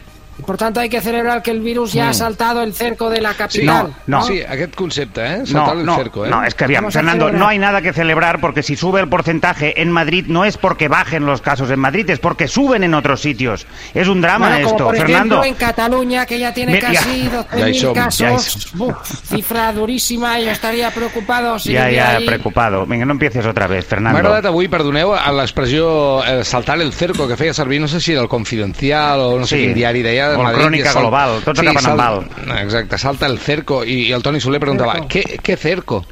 Por 0.46 0.58
tanto 0.58 0.80
hay 0.80 0.90
que 0.90 1.02
celebrar 1.02 1.42
que 1.42 1.52
el 1.52 1.60
virus 1.62 1.94
ya 1.94 2.10
ha 2.10 2.14
saltado 2.14 2.62
el 2.64 2.74
cerco 2.74 3.10
de 3.10 3.22
la 3.22 3.32
Sí, 3.32 3.38
capital. 3.38 3.94
no. 4.08 4.24
Sí, 4.24 4.42
aquest 4.42 4.76
concepte, 4.76 5.26
eh? 5.26 5.38
No, 5.40 5.46
Saltar 5.46 5.78
el 5.78 5.86
no, 5.86 5.96
cerco, 5.96 6.26
eh? 6.26 6.30
no, 6.30 6.44
es 6.44 6.54
que 6.56 6.64
aviam, 6.66 6.92
Fernando, 6.92 7.32
no 7.32 7.48
hay 7.48 7.58
nada 7.60 7.82
que 7.82 7.94
celebrar 7.94 8.40
porque 8.42 8.64
si 8.64 8.76
sube 8.76 9.00
el 9.00 9.08
porcentaje 9.10 9.82
en 9.82 9.92
Madrid 9.92 10.26
no 10.28 10.46
es 10.46 10.58
porque 10.58 10.88
bajen 10.88 11.26
los 11.26 11.42
casos 11.42 11.70
en 11.72 11.80
Madrid, 11.80 12.10
es 12.10 12.20
porque 12.20 12.48
suben 12.48 12.84
en 12.84 12.94
otros 12.94 13.22
sitios. 13.22 13.66
Es 13.94 14.08
un 14.08 14.22
drama 14.22 14.50
Bueno, 14.50 14.64
como 14.64 14.76
esto, 14.76 14.86
por 14.86 14.98
Fernando. 14.98 15.42
ejemplo 15.42 15.44
en 15.46 15.54
Cataluña, 15.56 16.26
que 16.26 16.40
ya 16.40 16.54
tiene 16.54 16.80
casi 16.80 17.24
ya 17.24 17.44
12.000 17.44 17.74
somos, 17.74 17.82
ya 17.82 17.94
casos. 17.94 18.68
Buf, 18.74 18.96
cifra 19.26 19.72
durísima, 19.74 20.40
yo 20.40 20.52
estaría 20.52 20.90
preocupado. 20.92 21.60
si 21.60 21.72
Ya, 21.74 21.86
viviera 21.86 22.12
ya, 22.12 22.18
ahí. 22.18 22.26
preocupado. 22.26 22.86
Venga, 22.86 23.06
no 23.06 23.14
empieces 23.14 23.46
otra 23.46 23.68
vez, 23.68 23.86
M'ha 23.86 23.90
Fernando. 23.90 24.18
agradat 24.20 24.46
avui, 24.46 24.68
perdoneu, 24.68 25.14
a 25.14 25.32
l'expressió 25.32 26.24
eh, 26.26 26.44
saltar 26.44 26.80
el 26.82 26.92
cerco 26.94 27.28
que 27.28 27.38
feia 27.38 27.54
servir, 27.54 27.80
no 27.82 27.88
sé 27.88 28.00
si 28.02 28.12
era 28.14 28.22
el 28.22 28.28
Confidencial 28.28 29.20
o 29.20 29.40
no 29.40 29.46
sé 29.46 29.58
Sí. 29.58 29.62
quin 29.66 29.74
diari 29.74 30.02
deia... 30.02 30.31
O 30.36 30.40
el 30.40 30.44
Madrid, 30.44 30.62
Crònica 30.64 30.92
sal- 30.94 31.02
Global, 31.04 31.42
tots 31.46 31.60
acaben 31.60 31.86
amb 31.86 31.98
val. 31.98 32.26
Exacte, 32.64 32.98
salta 32.98 33.26
el 33.28 33.40
cerco, 33.40 33.84
i, 33.86 34.08
i 34.08 34.12
el 34.12 34.22
Toni 34.24 34.40
Soler 34.40 34.60
preguntava, 34.60 34.94
Cerco. 34.94 35.08
¿qué, 35.08 35.40
qué 35.44 35.58
cerco? 35.58 36.06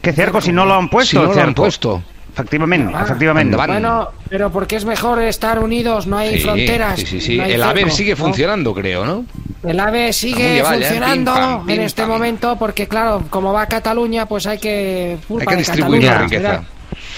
¿Qué 0.00 0.12
cerco 0.12 0.40
si 0.40 0.52
no 0.52 0.64
lo 0.66 0.74
han 0.74 0.88
puesto? 0.88 1.10
si 1.10 1.16
no 1.16 1.30
el 1.30 1.36
lo 1.36 1.42
han 1.42 1.54
puesto. 1.54 2.02
efectivament, 2.32 2.90
Ah, 2.94 3.02
efectivament. 3.04 3.44
endavant. 3.52 3.70
Bueno, 3.72 4.08
pero 4.30 4.50
porque 4.50 4.76
es 4.76 4.84
mejor 4.86 5.20
estar 5.22 5.58
unidos, 5.58 6.06
no 6.06 6.16
hay 6.18 6.34
Sí, 6.38 6.40
fronteras. 6.40 6.98
sí, 6.98 7.06
sí, 7.06 7.20
sí. 7.20 7.36
no 7.36 7.44
El 7.44 7.62
AVE 7.62 7.90
sigue 7.90 8.12
¿no? 8.12 8.16
funcionando, 8.16 8.72
creo, 8.74 9.04
¿no? 9.04 9.24
El 9.62 9.78
AVE 9.78 10.12
sigue 10.14 10.58
eh? 10.58 10.64
funcionando 10.64 11.32
Pim, 11.34 11.42
pam, 11.42 11.66
pim, 11.66 11.74
en 11.76 11.82
este 11.82 12.02
pam. 12.02 12.10
momento 12.10 12.56
porque, 12.58 12.88
claro, 12.88 13.22
como 13.30 13.52
va 13.52 13.62
a 13.62 13.66
Cataluña, 13.66 14.24
pues 14.26 14.46
hay 14.46 14.58
que... 14.58 15.18
Hay 15.40 15.46
que 15.46 15.50
de 15.52 15.56
distribuir 15.56 16.00
Cataluña, 16.02 16.12
la 16.14 16.18
riqueza. 16.22 16.42
¿verdad? 16.48 16.62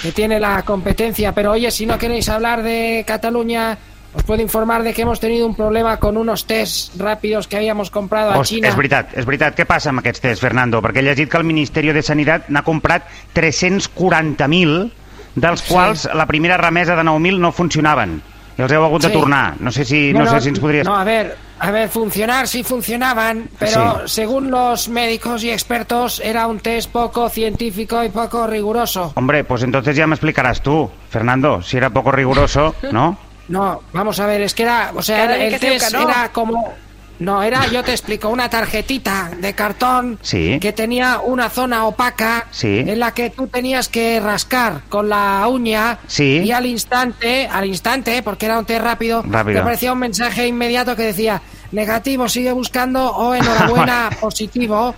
Que 0.03 0.13
tiene 0.13 0.41
la 0.41 0.63
competencia. 0.63 1.33
Pero 1.33 1.53
oye, 1.53 1.71
si 1.71 1.87
no 1.87 1.97
queréis 1.97 2.29
hablar 2.29 2.63
de 2.63 3.05
Cataluña, 3.07 3.79
os 4.15 4.23
puedo 4.23 4.41
informar 4.43 4.83
de 4.83 4.95
que 4.95 5.03
hemos 5.03 5.19
tenido 5.21 5.47
un 5.47 5.55
problema 5.55 5.97
con 5.99 6.17
unos 6.17 6.47
test 6.47 6.97
rápidos 7.01 7.49
que 7.49 7.57
habíamos 7.57 7.91
comprado 7.91 8.31
a 8.33 8.39
Host, 8.39 8.51
China. 8.51 8.69
és 8.69 8.77
veritat, 8.77 9.13
és 9.19 9.27
veritat. 9.27 9.57
Què 9.59 9.67
passa 9.67 9.91
amb 9.91 9.99
aquests 10.01 10.21
tests, 10.23 10.41
Fernando? 10.41 10.81
Perquè 10.81 10.99
he 11.03 11.03
llegit 11.03 11.29
que 11.31 11.37
el 11.37 11.45
Ministeri 11.45 11.93
de 11.93 12.03
Sanitat 12.03 12.49
n'ha 12.49 12.63
comprat 12.63 13.05
340.000, 13.35 14.91
dels 15.35 15.61
Sí. 15.61 15.73
quals 15.73 16.09
la 16.15 16.27
primera 16.27 16.57
remesa 16.57 16.95
de 16.97 17.03
9.000 17.03 17.39
no 17.41 17.53
funcionaven. 17.53 18.23
I 18.57 18.63
els 18.63 18.71
heu 18.71 18.85
hagut 18.85 19.03
de 19.03 19.09
Sí. 19.09 19.15
tornar. 19.15 19.61
No 19.61 19.73
sé 19.73 19.85
si, 19.85 20.13
no 20.13 20.21
Bueno, 20.21 20.31
sé 20.37 20.41
si 20.43 20.49
ens 20.51 20.61
podries... 20.61 20.87
No, 20.87 20.95
a 20.95 21.03
ver, 21.03 21.37
a 21.59 21.73
ver, 21.73 21.89
funcionar 21.89 22.47
sí 22.47 22.63
funcionaban, 22.63 23.49
pero 23.59 24.07
según 24.07 24.49
los 24.49 24.89
médicos 24.89 25.43
y 25.43 25.51
expertos 25.51 26.21
era 26.25 26.47
un 26.47 26.61
test 26.61 26.89
poco 26.93 27.29
científico 27.29 28.05
y 28.05 28.11
poco 28.11 28.47
riguroso. 28.47 29.13
Hombre, 29.17 29.43
pues 29.43 29.65
entonces 29.65 29.97
ya 29.97 30.07
me 30.07 30.15
explicarás 30.15 30.63
tú, 30.63 30.89
Fernando, 31.11 31.63
si 31.63 31.79
era 31.79 31.91
poco 31.91 32.13
riguroso, 32.13 32.77
¿no? 32.93 33.19
No, 33.49 33.83
vamos 33.93 34.19
a 34.21 34.27
ver, 34.27 34.41
es 34.43 34.55
que 34.55 34.63
era, 34.63 34.93
o 34.95 35.03
sea, 35.03 35.19
Cada 35.27 35.37
el, 35.37 35.59
test 35.59 35.95
era 35.95 36.31
como... 36.33 36.75
No, 37.21 37.45
era, 37.45 37.67
yo 37.69 37.85
te 37.85 37.93
explico, 37.93 38.29
una 38.29 38.51
tarjetita 38.51 39.31
de 39.39 39.53
cartón 39.55 40.19
Sí. 40.21 40.59
que 40.61 40.73
tenía 40.73 41.21
una 41.21 41.49
zona 41.49 41.87
opaca 41.87 42.47
Sí. 42.51 42.79
en 42.81 42.99
la 42.99 43.13
que 43.13 43.31
tú 43.31 43.47
tenías 43.47 43.89
que 43.89 44.19
rascar 44.19 44.81
con 44.89 45.09
la 45.09 45.47
uña 45.47 45.99
Sí. 46.09 46.43
y 46.45 46.51
al 46.51 46.67
instante, 46.67 47.47
al 47.51 47.67
instante, 47.67 48.21
porque 48.25 48.47
era 48.47 48.59
un 48.59 48.65
test 48.65 48.83
rápido, 48.83 49.23
Rápido. 49.29 49.55
te 49.59 49.61
aparecía 49.61 49.93
un 49.93 50.01
mensaje 50.01 50.49
inmediato 50.49 50.97
que 50.97 51.03
decía 51.03 51.41
negativo, 51.71 52.29
sigue 52.29 52.51
buscando 52.51 53.07
o 53.15 53.33
enhorabuena, 53.35 54.11
positivo. 54.21 54.95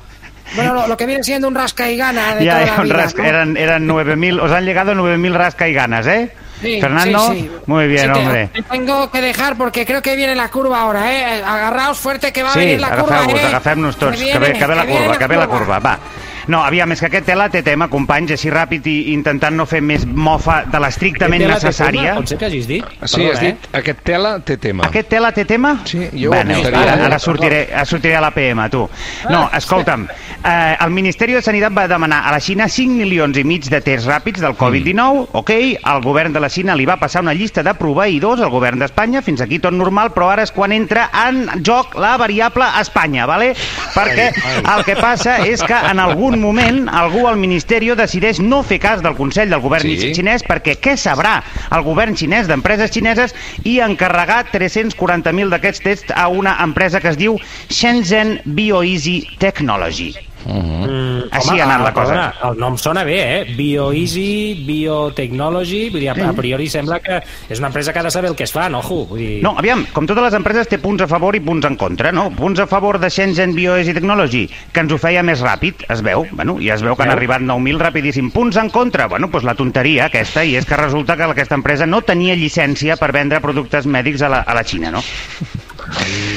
Bueno, 0.54 0.72
lo, 0.72 0.86
lo 0.88 0.96
que 0.96 1.04
viene 1.06 1.22
siendo 1.22 1.48
un 1.48 1.54
rasca 1.54 1.90
y 1.90 1.96
gana 1.98 2.34
de 2.36 2.44
Ya, 2.46 2.60
toda 2.60 2.76
la 2.76 2.82
vida, 2.82 2.94
rasca- 2.96 3.18
¿no? 3.22 3.24
eran, 3.28 3.56
eran 3.58 3.86
9.000, 3.86 4.40
os 4.40 4.52
han 4.52 4.64
llegado 4.64 4.94
9.000 4.94 5.34
rasca 5.34 5.68
y 5.68 5.74
ganas, 5.74 6.06
¿eh? 6.06 6.32
Sí, 6.60 6.80
Fernando, 6.80 7.32
sí, 7.32 7.40
sí. 7.40 7.50
muy 7.66 7.86
bien, 7.86 8.12
te- 8.12 8.18
hombre. 8.18 8.48
te 8.52 8.62
tengo 8.62 9.10
que 9.10 9.20
dejar 9.20 9.56
porque 9.56 9.84
creo 9.84 10.00
que 10.00 10.16
viene 10.16 10.34
la 10.34 10.48
curva 10.48 10.80
ahora, 10.80 11.12
¿eh? 11.12 11.42
Agarraos 11.44 11.98
fuerte 11.98 12.32
que 12.32 12.42
va 12.42 12.52
a 12.52 12.56
venir 12.56 12.80
la 12.80 12.96
curva, 12.96 13.16
agafeu-vos, 13.18 13.40
¿eh? 13.42 13.46
agafem-nos 13.46 13.96
tots, 13.96 14.16
que, 14.22 14.38
ve, 14.38 14.52
que 14.54 14.66
ve 14.66 14.74
la 14.74 14.84
viene 14.84 15.00
curva, 15.04 15.18
que 15.18 15.26
ve 15.26 15.36
la 15.36 15.46
curva, 15.46 15.78
va. 15.78 15.98
No, 16.46 16.60
aviam, 16.62 16.92
és 16.94 17.00
que 17.02 17.08
aquest 17.10 17.26
tela 17.26 17.48
té 17.50 17.62
tema, 17.66 17.88
companys, 17.90 18.30
així 18.36 18.50
ràpid 18.52 18.86
i 18.86 18.96
intentant 19.12 19.56
no 19.58 19.66
fer 19.66 19.80
més 19.82 20.04
mofa 20.06 20.60
de 20.70 20.78
l'estrictament 20.82 21.42
la 21.42 21.56
necessària. 21.56 22.14
Pot 22.20 22.30
ser 22.30 22.38
que 22.38 22.46
hagis 22.46 22.68
dit? 22.70 22.84
Sí, 23.02 23.16
Perdona, 23.16 23.32
has 23.32 23.40
dit, 23.42 23.66
aquest 23.80 24.02
tela 24.06 24.32
té 24.46 24.56
tema. 24.62 24.86
Aquest 24.86 25.10
tela 25.10 25.32
té 25.34 25.44
tema? 25.48 25.72
Sí, 25.84 26.04
jo 26.12 26.30
ho 26.30 26.34
bueno, 26.34 26.54
apuntaria. 26.54 26.82
ara, 26.82 27.08
ara 27.08 27.18
sortiré, 27.18 27.60
sortiré 27.84 28.14
a 28.16 28.22
l'APM, 28.22 28.62
tu. 28.70 28.84
No, 29.30 29.42
escolta'm, 29.58 30.06
eh, 30.06 30.76
el 30.84 30.94
Ministeri 30.94 31.34
de 31.34 31.42
Sanitat 31.42 31.74
va 31.76 31.88
demanar 31.90 32.22
a 32.28 32.36
la 32.36 32.40
Xina 32.40 32.68
5 32.70 32.94
milions 33.02 33.36
i 33.38 33.44
mig 33.44 33.66
de 33.72 33.80
tests 33.82 34.06
ràpids 34.06 34.44
del 34.44 34.54
Covid-19, 34.58 35.26
ok, 35.32 35.52
el 35.82 36.02
govern 36.04 36.32
de 36.32 36.40
la 36.40 36.50
Xina 36.52 36.76
li 36.78 36.86
va 36.86 36.98
passar 37.02 37.24
una 37.26 37.34
llista 37.34 37.64
de 37.66 37.74
proveïdors 37.74 38.44
al 38.44 38.54
govern 38.54 38.78
d'Espanya, 38.78 39.22
fins 39.26 39.42
aquí 39.42 39.58
tot 39.58 39.74
normal, 39.74 40.12
però 40.14 40.30
ara 40.30 40.46
és 40.46 40.54
quan 40.54 40.72
entra 40.72 41.08
en 41.26 41.64
joc 41.66 41.98
la 41.98 42.14
variable 42.20 42.70
Espanya, 42.80 43.26
vale? 43.26 43.52
Perquè 43.96 44.30
el 44.76 44.84
que 44.86 44.96
passa 45.00 45.40
és 45.46 45.62
que 45.66 45.82
en 45.90 45.98
algun 46.02 46.35
moment 46.40 46.88
algú 46.88 47.26
al 47.28 47.36
Ministeri 47.36 47.90
decideix 47.96 48.40
no 48.40 48.62
fer 48.62 48.78
cas 48.82 49.02
del 49.02 49.16
Consell 49.16 49.50
del 49.50 49.60
govern 49.60 49.86
Sí. 49.86 50.12
xinès 50.14 50.42
perquè 50.44 50.76
què 50.80 50.96
sabrà 50.96 51.42
el 51.72 51.82
govern 51.82 52.16
xinès 52.16 52.46
d'empreses 52.48 52.90
xineses 52.90 53.34
i 53.64 53.78
encarregar 53.80 54.46
340.000 54.52 55.48
d'aquests 55.50 55.82
tests 55.82 56.12
a 56.14 56.28
una 56.28 56.56
empresa 56.62 57.00
que 57.00 57.08
es 57.08 57.16
diu 57.16 57.38
Shenzhen 57.68 58.40
BioEasy 58.44 59.38
Technology. 59.38 60.14
Mm, 60.46 61.26
Així 61.34 61.50
home, 61.50 61.60
ha 61.60 61.66
anat 61.66 61.82
la 61.82 61.92
cosa. 61.92 62.12
perdona, 62.14 62.50
El 62.50 62.58
nom 62.60 62.76
sona 62.78 63.02
bé, 63.04 63.16
eh? 63.18 63.54
BioEasy, 63.56 64.62
Biotechnology... 64.66 65.80
Vull 65.90 66.04
dir, 66.04 66.10
a, 66.12 66.28
a 66.30 66.34
priori 66.36 66.68
sembla 66.70 67.00
que 67.02 67.18
és 67.50 67.58
una 67.58 67.68
empresa 67.72 67.92
que 67.92 67.98
ha 67.98 68.04
de 68.06 68.12
saber 68.14 68.30
el 68.30 68.36
que 68.38 68.44
es 68.46 68.52
fa, 68.54 68.68
no? 68.70 68.82
Vull 68.86 69.18
dir... 69.18 69.30
No, 69.42 69.56
aviam, 69.58 69.82
com 69.92 70.06
totes 70.06 70.22
les 70.28 70.36
empreses 70.38 70.70
té 70.70 70.78
punts 70.82 71.02
a 71.02 71.08
favor 71.10 71.34
i 71.34 71.42
punts 71.42 71.66
en 71.66 71.76
contra, 71.80 72.12
no? 72.14 72.28
Punts 72.36 72.62
a 72.62 72.68
favor 72.70 73.00
de 73.02 73.10
Shenzhen 73.10 73.56
BioEasy 73.56 73.94
Technology, 73.96 74.46
que 74.72 74.84
ens 74.86 74.94
ho 74.94 75.00
feia 75.02 75.24
més 75.26 75.42
ràpid, 75.42 75.86
es 75.92 76.04
veu, 76.06 76.26
bueno, 76.32 76.58
i 76.62 76.70
es 76.70 76.84
veu 76.86 76.94
que 76.96 77.06
han 77.06 77.14
arribat 77.16 77.42
9.000 77.42 77.82
rapidíssim. 77.82 78.30
Punts 78.30 78.60
en 78.62 78.70
contra, 78.70 79.08
bueno, 79.10 79.26
doncs 79.32 79.46
la 79.48 79.56
tonteria 79.58 80.06
aquesta, 80.06 80.44
i 80.46 80.54
és 80.56 80.66
que 80.68 80.78
resulta 80.78 81.16
que 81.18 81.26
aquesta 81.32 81.58
empresa 81.58 81.86
no 81.90 82.02
tenia 82.06 82.38
llicència 82.38 82.96
per 83.00 83.10
vendre 83.16 83.42
productes 83.42 83.86
mèdics 83.90 84.22
a 84.22 84.30
la, 84.30 84.44
a 84.46 84.54
la 84.54 84.64
Xina, 84.66 84.94
no? 84.94 85.02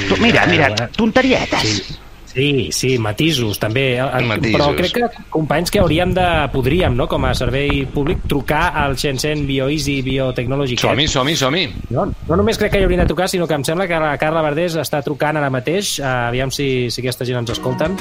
Tu, 0.08 0.16
mira, 0.22 0.46
mira, 0.46 0.70
tonterietes. 0.96 1.60
Sí, 1.62 1.96
Sí, 2.30 2.70
sí, 2.70 2.92
matisos 3.02 3.58
també. 3.58 3.98
Matisos. 3.98 4.54
Però 4.54 4.68
crec 4.78 4.92
que, 4.94 5.24
companys, 5.34 5.70
que 5.74 5.80
hauríem 5.82 6.12
de, 6.14 6.26
podríem, 6.52 6.94
no?, 6.94 7.08
com 7.10 7.24
a 7.26 7.32
servei 7.34 7.82
públic, 7.90 8.22
trucar 8.30 8.68
al 8.78 8.94
Shenzhen 8.94 9.42
BioEasy 9.48 9.96
Biotechnology. 10.06 10.78
Som-hi, 10.78 11.08
som-hi, 11.10 11.34
som-hi. 11.40 11.64
No, 11.90 12.06
no 12.28 12.38
només 12.38 12.60
crec 12.60 12.76
que 12.76 12.82
hi 12.82 12.86
hauríem 12.86 13.02
de 13.02 13.08
trucar, 13.10 13.26
sinó 13.32 13.48
que 13.50 13.58
em 13.58 13.66
sembla 13.66 13.88
que 13.90 13.98
la 13.98 14.14
Carla 14.22 14.44
Verdés 14.46 14.78
està 14.78 15.02
trucant 15.02 15.40
ara 15.40 15.50
mateix. 15.50 15.96
Uh, 15.98 16.30
aviam 16.30 16.54
si, 16.54 16.86
si 16.94 17.02
aquesta 17.02 17.26
gent 17.26 17.42
ens 17.42 17.56
escolten. 17.56 17.98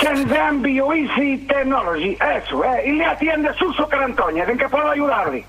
Shenzhen 0.00 0.62
BioEasy 0.62 1.46
Technology. 1.46 2.16
Eso, 2.44 2.64
eh. 2.64 2.84
Y 2.86 2.92
le 2.92 3.04
atiende 3.04 3.50
Suso 3.58 3.86
Carantoñas. 3.88 4.48
¿En 4.48 4.56
qué 4.56 4.68
puedo 4.68 4.88
ayudarle? 4.90 5.44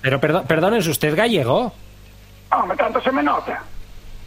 Pero 0.00 0.18
perdón, 0.18 0.44
perdón, 0.48 0.74
¿es 0.74 0.86
usted 0.88 1.14
gallego? 1.16 1.72
Hombre, 2.50 2.76
tanto 2.76 3.00
se 3.00 3.12
me 3.12 3.22
nota. 3.22 3.62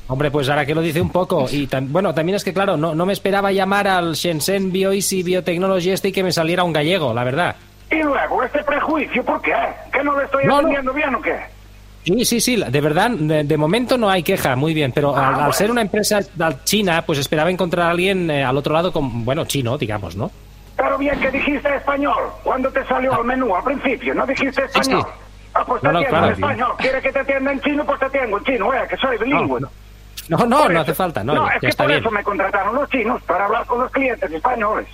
Hombre, 0.07 0.29
pues 0.31 0.47
ahora 0.49 0.65
que 0.65 0.75
lo 0.75 0.81
dice 0.81 1.01
un 1.01 1.09
poco. 1.09 1.47
Y 1.51 1.67
tam- 1.67 1.87
bueno, 1.89 2.13
también 2.13 2.35
es 2.35 2.43
que, 2.43 2.53
claro, 2.53 2.77
no, 2.77 2.93
no 2.95 3.05
me 3.05 3.13
esperaba 3.13 3.51
llamar 3.51 3.87
al 3.87 4.13
Shenzhen 4.13 4.71
BioEasy 4.71 5.23
Biotechnology 5.23 5.89
este 5.91 6.09
y 6.09 6.11
que 6.11 6.23
me 6.23 6.31
saliera 6.31 6.63
un 6.63 6.71
gallego, 6.71 7.13
la 7.13 7.23
verdad. 7.23 7.55
Y 7.91 8.01
luego, 8.01 8.43
este 8.43 8.63
prejuicio, 8.63 9.23
¿por 9.23 9.41
qué? 9.41 9.53
¿Que 9.93 10.03
no 10.03 10.17
le 10.17 10.25
estoy 10.25 10.43
No, 10.45 10.53
no. 10.53 10.57
atendiendo 10.59 10.93
bien 10.93 11.15
o 11.15 11.21
qué? 11.21 11.37
Sí, 12.03 12.23
sí, 12.25 12.39
sí, 12.41 12.55
de 12.67 12.81
verdad, 12.81 13.09
de, 13.11 13.43
de 13.43 13.57
momento 13.57 13.97
no 13.97 14.09
hay 14.09 14.21
queja, 14.21 14.55
muy 14.55 14.73
bien, 14.73 14.91
pero 14.91 15.15
Ah, 15.15 15.19
al, 15.21 15.25
al 15.27 15.35
bueno. 15.37 15.53
ser 15.53 15.71
una 15.71 15.81
empresa 15.81 16.19
China, 16.63 17.03
pues 17.05 17.17
esperaba 17.19 17.49
encontrar 17.49 17.87
a 17.87 17.89
alguien 17.91 18.29
eh, 18.29 18.43
al 18.43 18.57
otro 18.57 18.73
lado, 18.73 18.91
con, 18.93 19.25
bueno, 19.25 19.45
chino, 19.45 19.77
digamos, 19.77 20.15
¿no? 20.15 20.29
Pero 20.77 20.97
bien 20.97 21.19
que 21.19 21.31
dijiste 21.31 21.73
español. 21.75 22.21
¿Cuándo 22.43 22.69
te 22.71 22.85
salió 22.85 23.13
al 23.15 23.23
menú? 23.23 23.55
Al 23.55 23.63
principio, 23.63 24.13
¿no 24.13 24.25
dijiste 24.27 24.61
Sí, 24.69 24.79
español? 24.79 25.03
sí. 25.05 25.11
Ah, 25.53 25.63
pues 25.65 25.81
te 25.81 25.87
No, 25.87 25.93
no, 25.93 26.03
claro, 26.05 26.25
en 26.27 26.33
español. 26.33 26.71
¿Quiere 26.77 27.01
que 27.01 27.11
te 27.13 27.19
atienda 27.19 27.51
en 27.53 27.61
chino? 27.61 27.85
Pues 27.85 27.99
te 27.99 28.05
atiendo 28.05 28.37
en 28.37 28.43
chino, 28.43 28.73
eh, 28.73 28.85
que 28.89 28.97
soy 28.97 29.17
bilingüe. 29.17 29.61
No, 29.61 29.69
no, 30.29 30.37
no, 30.45 30.47
no 30.47 30.69
eso- 30.71 30.79
hace 30.81 30.93
falta, 30.93 31.23
no, 31.23 31.33
No, 31.33 31.47
ya, 31.47 31.53
es 31.55 31.59
que 31.61 31.67
está 31.69 31.83
por 31.85 31.91
bien. 31.91 32.01
eso 32.01 32.11
me 32.11 32.23
contrataron 32.23 32.75
los 32.75 32.89
chinos, 32.89 33.21
para 33.23 33.45
hablar 33.45 33.65
con 33.65 33.79
los 33.79 33.91
clientes 33.91 34.29
españoles. 34.31 34.87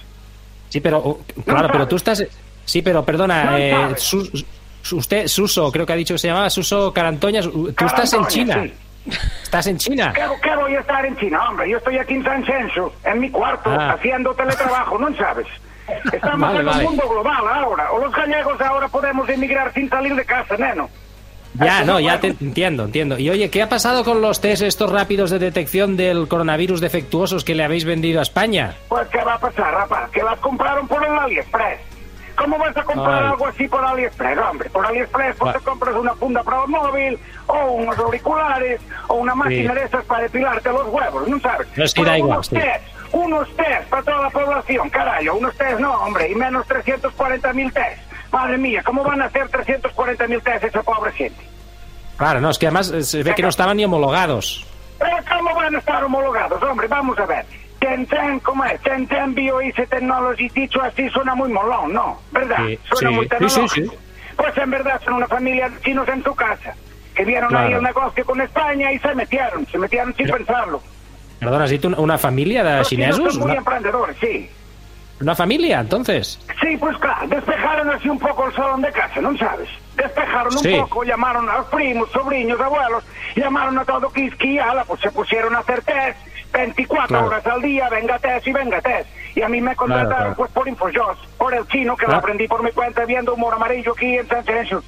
Sí, 0.70 0.80
pero, 0.80 1.00
uh, 1.00 1.20
claro, 1.46 1.68
pero 1.72 1.88
tú 1.88 1.96
estás... 1.98 2.24
Sí, 2.72 2.82
pero 2.82 3.04
perdona, 3.04 3.58
eh, 3.60 3.96
usted, 4.94 5.28
Suso, 5.28 5.70
creo 5.74 5.86
que 5.86 5.92
ha 5.92 5.96
dicho 5.98 6.14
que 6.14 6.20
se 6.20 6.30
llamaba 6.30 6.50
Suso 6.50 6.94
Carantoñas, 6.94 7.50
tú 7.52 7.68
estás 7.86 8.14
en 8.14 8.26
China. 8.28 8.64
sí. 8.64 8.74
Estás 9.44 9.68
en 9.68 9.78
China. 9.78 10.14
¿Qué, 10.16 10.22
qué 10.42 10.56
voy 10.56 10.74
a 10.76 10.80
estar 10.80 11.06
en 11.06 11.18
China, 11.18 11.50
hombre? 11.50 11.70
Yo 11.70 11.78
estoy 11.80 11.98
aquí 11.98 12.14
en 12.14 12.24
San 12.24 12.46
Censo, 12.46 12.94
en 13.04 13.20
mi 13.20 13.30
cuarto, 13.30 13.70
Ah. 13.70 13.94
haciendo 13.94 14.34
teletrabajo, 14.36 14.98
¿no 15.00 15.14
sabes? 15.18 15.48
Estamos 16.14 16.40
Vale, 16.40 16.60
en 16.60 16.66
vale. 16.68 16.80
un 16.86 16.92
mundo 16.96 17.10
global 17.10 17.44
ahora. 17.52 17.92
O 17.92 18.00
los 18.00 18.14
gallegos 18.14 18.62
ahora 18.62 18.88
podemos 18.88 19.28
emigrar 19.28 19.74
sin 19.74 19.90
salir 19.90 20.16
de 20.16 20.24
casa, 20.24 20.56
neno. 20.56 20.88
Ya, 21.56 21.84
no, 21.84 22.00
ya 22.00 22.18
te 22.22 22.28
entiendo, 22.28 22.86
entiendo. 22.86 23.18
Y 23.20 23.30
oye, 23.30 23.50
¿qué 23.50 23.62
ha 23.62 23.68
pasado 23.68 24.06
con 24.06 24.22
los 24.22 24.40
test 24.40 24.62
estos 24.62 24.90
rápidos 24.90 25.32
de 25.32 25.40
detección 25.40 25.98
del 25.98 26.30
coronavirus 26.30 26.80
defectuosos 26.80 27.44
que 27.44 27.56
le 27.56 27.64
habéis 27.66 27.84
vendido 27.84 28.20
a 28.20 28.24
España? 28.24 28.76
Pues, 28.88 29.06
¿qué 29.10 29.22
va 29.24 29.34
a 29.34 29.40
pasar, 29.40 29.74
rapaz? 29.74 30.10
Que 30.12 30.24
las 30.24 30.40
compraron 30.40 30.88
por 30.88 31.04
el 31.06 31.12
AliExpress. 31.12 31.80
¿Cómo 32.42 32.58
vas 32.58 32.76
a 32.76 32.84
comprar 32.84 33.24
Ay. 33.24 33.30
algo 33.30 33.46
así 33.48 33.68
por 33.68 33.86
AliExpress, 33.86 34.38
hombre? 34.40 34.70
Por 34.72 34.84
AliExpress, 34.86 35.36
pues 35.38 35.50
Va. 35.56 35.60
te 35.60 35.64
compras 35.64 35.96
una 35.96 36.16
funda 36.16 36.42
para 36.42 36.64
el 36.64 36.70
móvil, 36.70 37.20
o 37.46 37.66
unos 37.74 37.98
auriculares, 38.00 38.82
o 39.10 39.14
una 39.16 39.36
máquina 39.36 39.74
Sí. 39.74 39.80
de 39.80 39.86
esas 39.86 40.04
para 40.06 40.24
depilarte 40.24 40.70
los 40.72 40.88
huevos, 40.88 41.28
¿no 41.28 41.40
sabes? 41.40 41.68
No, 41.78 41.86
sí, 41.88 41.94
Pero 41.98 42.10
da 42.10 42.18
igual, 42.18 42.32
unos 42.38 42.48
sí. 42.48 42.56
test, 42.56 42.84
unos 43.12 43.56
test 43.56 43.90
para 43.90 44.02
toda 44.04 44.22
la 44.24 44.30
población, 44.32 44.90
carajo, 44.90 45.36
unos 45.38 45.56
test 45.56 45.80
no, 45.80 45.94
hombre, 45.94 46.32
y 46.32 46.36
menos 46.36 46.66
340 46.66 47.54
mil 47.54 47.72
test. 47.72 48.02
Madre 48.32 48.58
mía, 48.58 48.82
¿cómo 48.84 49.04
van 49.04 49.22
a 49.22 49.26
hacer 49.26 49.48
340 49.50 50.26
mil 50.28 50.42
test 50.42 50.64
esa 50.64 50.82
pobre 50.82 51.12
gente? 51.12 51.46
Claro, 52.18 52.42
no, 52.42 52.50
es 52.50 52.58
que 52.58 52.66
además 52.68 52.90
eh, 52.90 53.04
se 53.04 53.22
ve 53.22 53.36
que 53.36 53.44
no 53.44 53.50
estaban 53.50 53.78
ni 53.78 53.86
homologados. 53.86 54.66
Pero 54.98 55.16
¿cómo 55.30 55.54
van 55.56 55.76
a 55.76 55.78
estar 55.78 56.04
homologados? 56.04 56.62
Hombre, 56.64 56.88
vamos 56.88 57.20
a 57.20 57.26
ver. 57.28 57.46
Tenten, 57.82 58.40
¿cómo 58.42 58.64
es? 58.64 58.80
Tenten 58.82 59.34
Bioise 59.34 59.88
Technology, 59.88 60.50
dicho 60.50 60.82
así, 60.84 61.10
suena 61.10 61.34
muy 61.34 61.50
molón, 61.52 61.92
¿no? 61.94 62.20
¿Verdad? 62.32 62.58
Sí, 62.68 62.80
suena 62.84 63.10
sí, 63.10 63.16
muy 63.16 63.28
tecnológico. 63.28 63.92
sí. 63.92 63.98
Pues 64.38 64.58
en 64.58 64.70
verdad 64.70 65.02
son 65.04 65.16
una 65.16 65.28
familia 65.28 65.68
de 65.68 65.82
chinos 65.82 66.08
en 66.08 66.24
su 66.24 66.34
casa, 66.36 66.76
que 67.16 67.26
vieron 67.26 67.54
ahí 67.56 67.64
Claro. 67.70 67.78
el 67.80 67.84
negocio 67.84 68.24
con 68.26 68.40
España 68.40 68.92
y 68.92 69.00
se 69.00 69.16
metieron, 69.16 69.66
se 69.68 69.78
metieron 69.80 70.16
sin 70.16 70.28
pensarlo. 70.30 70.82
Perdona, 71.40 71.64
¿has 71.64 71.72
dit 71.72 71.84
una, 71.86 72.18
família 72.20 72.64
de 72.64 72.78
Los 72.78 72.88
chinos 72.90 73.16
xinesos? 73.16 73.34
son 73.34 73.42
muy 73.42 73.52
Una, 73.52 73.60
emprendedores, 73.60 74.16
sí. 74.22 74.48
una 75.20 75.36
família, 75.36 75.80
entonces? 75.80 76.40
Sí, 76.62 76.78
pues 76.78 76.96
claro, 77.00 77.28
despejaron 77.28 77.90
así 77.90 78.10
un 78.10 78.20
poco 78.20 78.46
el 78.48 78.54
salón 78.54 78.82
de 78.84 78.92
casa, 78.92 79.20
¿no 79.22 79.36
sabes? 79.38 79.70
Despejaron 79.96 80.56
un 80.56 80.80
poco, 80.82 81.04
llamaron 81.04 81.50
a 81.50 81.58
los 81.58 81.66
primos, 81.68 82.10
sobrinos, 82.12 82.60
abuelos, 82.62 83.04
llamaron 83.36 83.78
a 83.80 83.86
todo 83.86 84.12
Kiski 84.14 84.52
y 84.52 84.60
ala, 84.60 84.84
pues 84.86 85.02
se 85.02 85.12
pusieron 85.12 85.56
a 85.56 85.60
hacer 85.60 85.82
test, 85.82 86.18
24 86.52 87.08
Claro. 87.08 87.26
horas 87.28 87.46
al 87.48 87.62
día, 87.62 87.88
venga 87.90 88.20
test 88.20 88.48
y 88.48 88.52
venga 88.54 88.82
test. 88.82 89.08
Y 89.36 89.42
a 89.42 89.50
mí 89.50 89.62
me 89.62 89.76
contrataron 89.76 90.08
Claro, 90.10 90.24
claro. 90.24 90.36
pues 90.38 90.52
por 90.52 90.68
Infojobs, 90.68 91.20
por 91.38 91.54
el 91.54 91.66
chino 91.68 91.96
que 91.96 92.04
lo 92.04 92.10
Claro. 92.10 92.20
aprendí 92.20 92.48
por 92.48 92.64
mi 92.64 92.72
cuenta 92.72 93.06
viendo 93.06 93.34
humor 93.34 93.54
amarillo 93.54 93.94
aquí 93.94 94.18
en 94.18 94.28
San 94.28 94.44
Censo. 94.44 94.84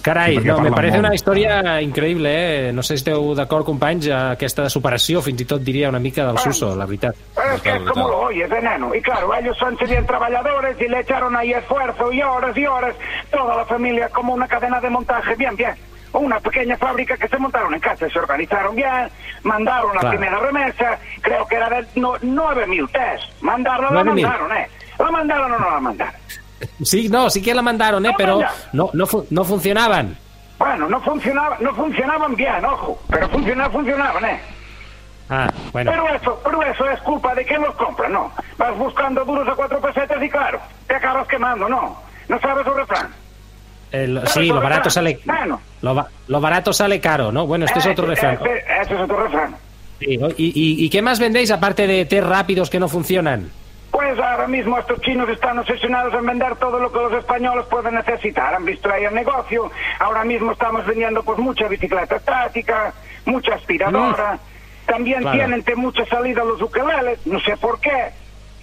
Carai, 0.00 0.36
no, 0.38 0.60
me 0.60 0.70
parece 0.70 0.98
una 1.00 1.12
història 1.12 1.82
increïble, 1.82 2.30
eh? 2.68 2.72
No 2.72 2.82
sé 2.86 2.96
si 2.96 3.02
esteu 3.02 3.34
d'acord, 3.34 3.64
companys, 3.66 4.06
aquesta 4.08 4.62
de 4.62 4.70
superació, 4.70 5.20
fins 5.20 5.42
i 5.42 5.44
tot 5.44 5.60
diria 5.60 5.88
una 5.90 5.98
mica 5.98 6.24
del 6.24 6.38
Suso, 6.38 6.70
la 6.78 6.86
veritat. 6.86 7.16
Pero 7.34 7.52
es 7.54 7.60
que 7.60 7.74
es 7.76 7.82
como 7.82 8.08
lo 8.08 8.18
oyes, 8.30 8.48
veneno. 8.48 8.94
Y 8.94 9.02
claro, 9.02 9.34
ellos 9.34 9.58
son 9.58 9.76
bien 9.76 10.06
trabajadores 10.06 10.80
y 10.80 10.86
le 10.88 11.00
echaron 11.00 11.34
ahí 11.36 11.52
esfuerzo 11.52 12.12
y 12.12 12.22
horas 12.22 12.56
y 12.56 12.64
horas. 12.64 12.94
Toda 13.30 13.56
la 13.56 13.64
familia 13.66 14.08
como 14.08 14.32
una 14.34 14.46
cadena 14.46 14.80
de 14.80 14.88
montaje, 14.88 15.34
bien, 15.34 15.56
bien. 15.56 15.74
Una 16.12 16.40
pequeña 16.40 16.76
fábrica 16.76 17.16
que 17.16 17.28
se 17.28 17.38
montaron 17.38 17.74
en 17.74 17.80
casa, 17.80 18.08
se 18.08 18.18
organizaron 18.18 18.74
bien, 18.74 19.08
mandaron 19.42 19.94
la 19.94 20.00
Claro. 20.00 20.16
primera 20.18 20.38
remesa, 20.40 20.98
creo 21.20 21.46
que 21.46 21.54
era 21.56 21.68
de 21.68 21.86
no, 21.96 22.14
9.000 22.16 22.90
test. 22.90 23.42
Mandarla, 23.42 23.90
la 23.90 24.02
9.000. 24.02 24.22
mandaron, 24.22 24.56
¿eh? 24.56 24.68
¿La 24.98 25.10
mandaron 25.10 25.52
o 25.52 25.58
no 25.58 25.70
la 25.70 25.80
mandaron? 25.80 26.14
Sí, 26.82 27.08
no, 27.08 27.30
sí 27.30 27.40
que 27.42 27.54
la 27.54 27.62
mandaron, 27.62 28.04
eh? 28.06 28.12
Vaya. 28.18 28.50
no, 28.72 28.90
no, 28.92 29.06
fu- 29.06 29.26
no 29.30 29.44
funcionaven. 29.44 30.16
Bueno, 30.58 30.88
no, 30.88 31.00
funcionaba, 31.02 31.56
no 31.60 31.72
funcionaban 31.74 32.34
bien, 32.34 32.64
ojo, 32.64 33.00
pero 33.08 33.28
funcionaban, 33.28 33.70
funcionaban, 33.72 34.24
¿eh? 34.24 34.40
Ah, 35.30 35.48
bueno. 35.72 35.90
Pero 35.92 36.08
eso, 36.08 36.40
pero 36.42 36.62
eso 36.62 36.90
es 36.90 36.98
culpa 37.02 37.34
de 37.34 37.44
quien 37.44 37.60
los 37.62 37.74
compra, 37.76 38.08
¿no? 38.08 38.32
Vas 38.56 38.76
buscando 38.76 39.24
duros 39.24 39.46
a 39.46 39.54
cuatro 39.54 39.78
pesetas 39.80 40.20
y 40.22 40.28
claro, 40.30 40.58
te 40.88 40.94
acabas 40.96 41.28
quemando, 41.28 41.68
¿no? 41.68 42.00
¿No 42.28 42.40
sabes 42.40 42.66
el 42.66 42.74
refrán? 42.74 43.14
El- 43.92 44.26
sí, 44.28 44.46
lo 44.48 44.60
barato 44.60 44.90
sale... 44.90 45.20
Bueno. 45.26 45.60
Lo, 45.82 45.94
ba- 45.94 46.08
lo 46.26 46.40
barato 46.40 46.72
sale 46.72 47.00
caro, 47.00 47.30
¿no? 47.32 47.46
Bueno, 47.46 47.64
este 47.64 47.78
es 47.78 47.86
otro 47.86 48.10
Ese- 48.12 48.26
refrán. 48.26 48.46
ese- 48.46 48.64
ese 48.82 48.94
es 48.94 49.00
otro 49.00 49.22
refrán. 49.22 49.56
Sí, 50.00 50.16
¿no? 50.16 50.28
¿Y, 50.28 50.46
y, 50.54 50.84
y 50.84 50.90
qué 50.90 51.02
más 51.02 51.18
vendéis 51.18 51.50
aparte 51.50 51.86
de 51.86 52.04
test 52.04 52.26
rápidos 52.26 52.70
que 52.70 52.78
no 52.80 52.88
funcionan? 52.88 53.50
Pues 53.90 54.18
ahora 54.18 54.46
mismo 54.46 54.78
estos 54.78 55.00
chinos 55.00 55.28
están 55.28 55.58
obsesionados 55.58 56.14
en 56.14 56.24
vender 56.26 56.54
todo 56.56 56.78
lo 56.78 56.92
que 56.92 56.98
los 57.00 57.12
españoles 57.14 57.64
pueden 57.70 57.94
necesitar. 57.94 58.54
Han 58.54 58.64
visto 58.64 58.90
ahí 58.92 59.04
el 59.04 59.14
negocio. 59.14 59.70
Ahora 59.98 60.24
mismo 60.24 60.52
estamos 60.52 60.86
vendiendo 60.86 61.22
pues 61.22 61.38
mucha 61.38 61.66
bicicleta 61.68 62.16
estática, 62.16 62.92
mucha 63.24 63.54
aspiradora. 63.54 64.38
También 64.86 65.20
Claro. 65.22 65.36
tienen 65.36 65.62
de 65.62 65.74
mucha 65.76 66.04
salida 66.06 66.44
los 66.44 66.62
ukeleles, 66.62 67.26
no 67.26 67.40
sé 67.40 67.56
por 67.56 67.80
qué. 67.80 68.10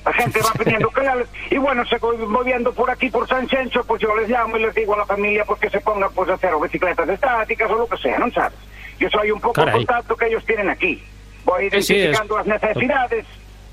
La 0.05 0.13
gente 0.13 0.39
va 0.41 0.51
pidiendo 0.63 0.87
ukeleles. 0.89 1.27
Y 1.49 1.57
bueno, 1.57 1.83
se 1.85 1.97
moviendo 2.27 2.71
por 2.73 2.89
aquí, 2.91 3.09
por 3.09 3.27
San 3.27 3.47
Chencho, 3.47 3.83
pues 3.85 4.01
yo 4.01 4.15
les 4.15 4.29
llamo 4.29 4.55
y 4.57 4.61
les 4.63 4.73
digo 4.75 4.93
a 4.93 4.97
la 4.99 5.05
familia 5.05 5.43
pues 5.45 5.59
que 5.59 5.69
se 5.69 5.79
pongan 5.81 6.11
pues 6.13 6.29
a 6.29 6.33
hacer 6.35 6.51
bicicletas 6.61 7.09
estáticas 7.09 7.69
o 7.71 7.75
lo 7.75 7.87
que 7.87 7.97
sea, 7.97 8.17
¿no 8.19 8.29
sabes? 8.31 8.57
Yo 8.99 9.09
soy 9.09 9.31
un 9.31 9.41
poco 9.41 9.61
el 9.61 9.71
contacto 9.71 10.15
que 10.15 10.27
ellos 10.27 10.45
tienen 10.45 10.69
aquí. 10.69 11.03
Voy 11.43 11.63
Sí, 11.63 11.69
sí, 11.71 11.77
es- 11.77 11.89
identificando 11.89 12.37
las 12.37 12.47
necesidades 12.47 13.25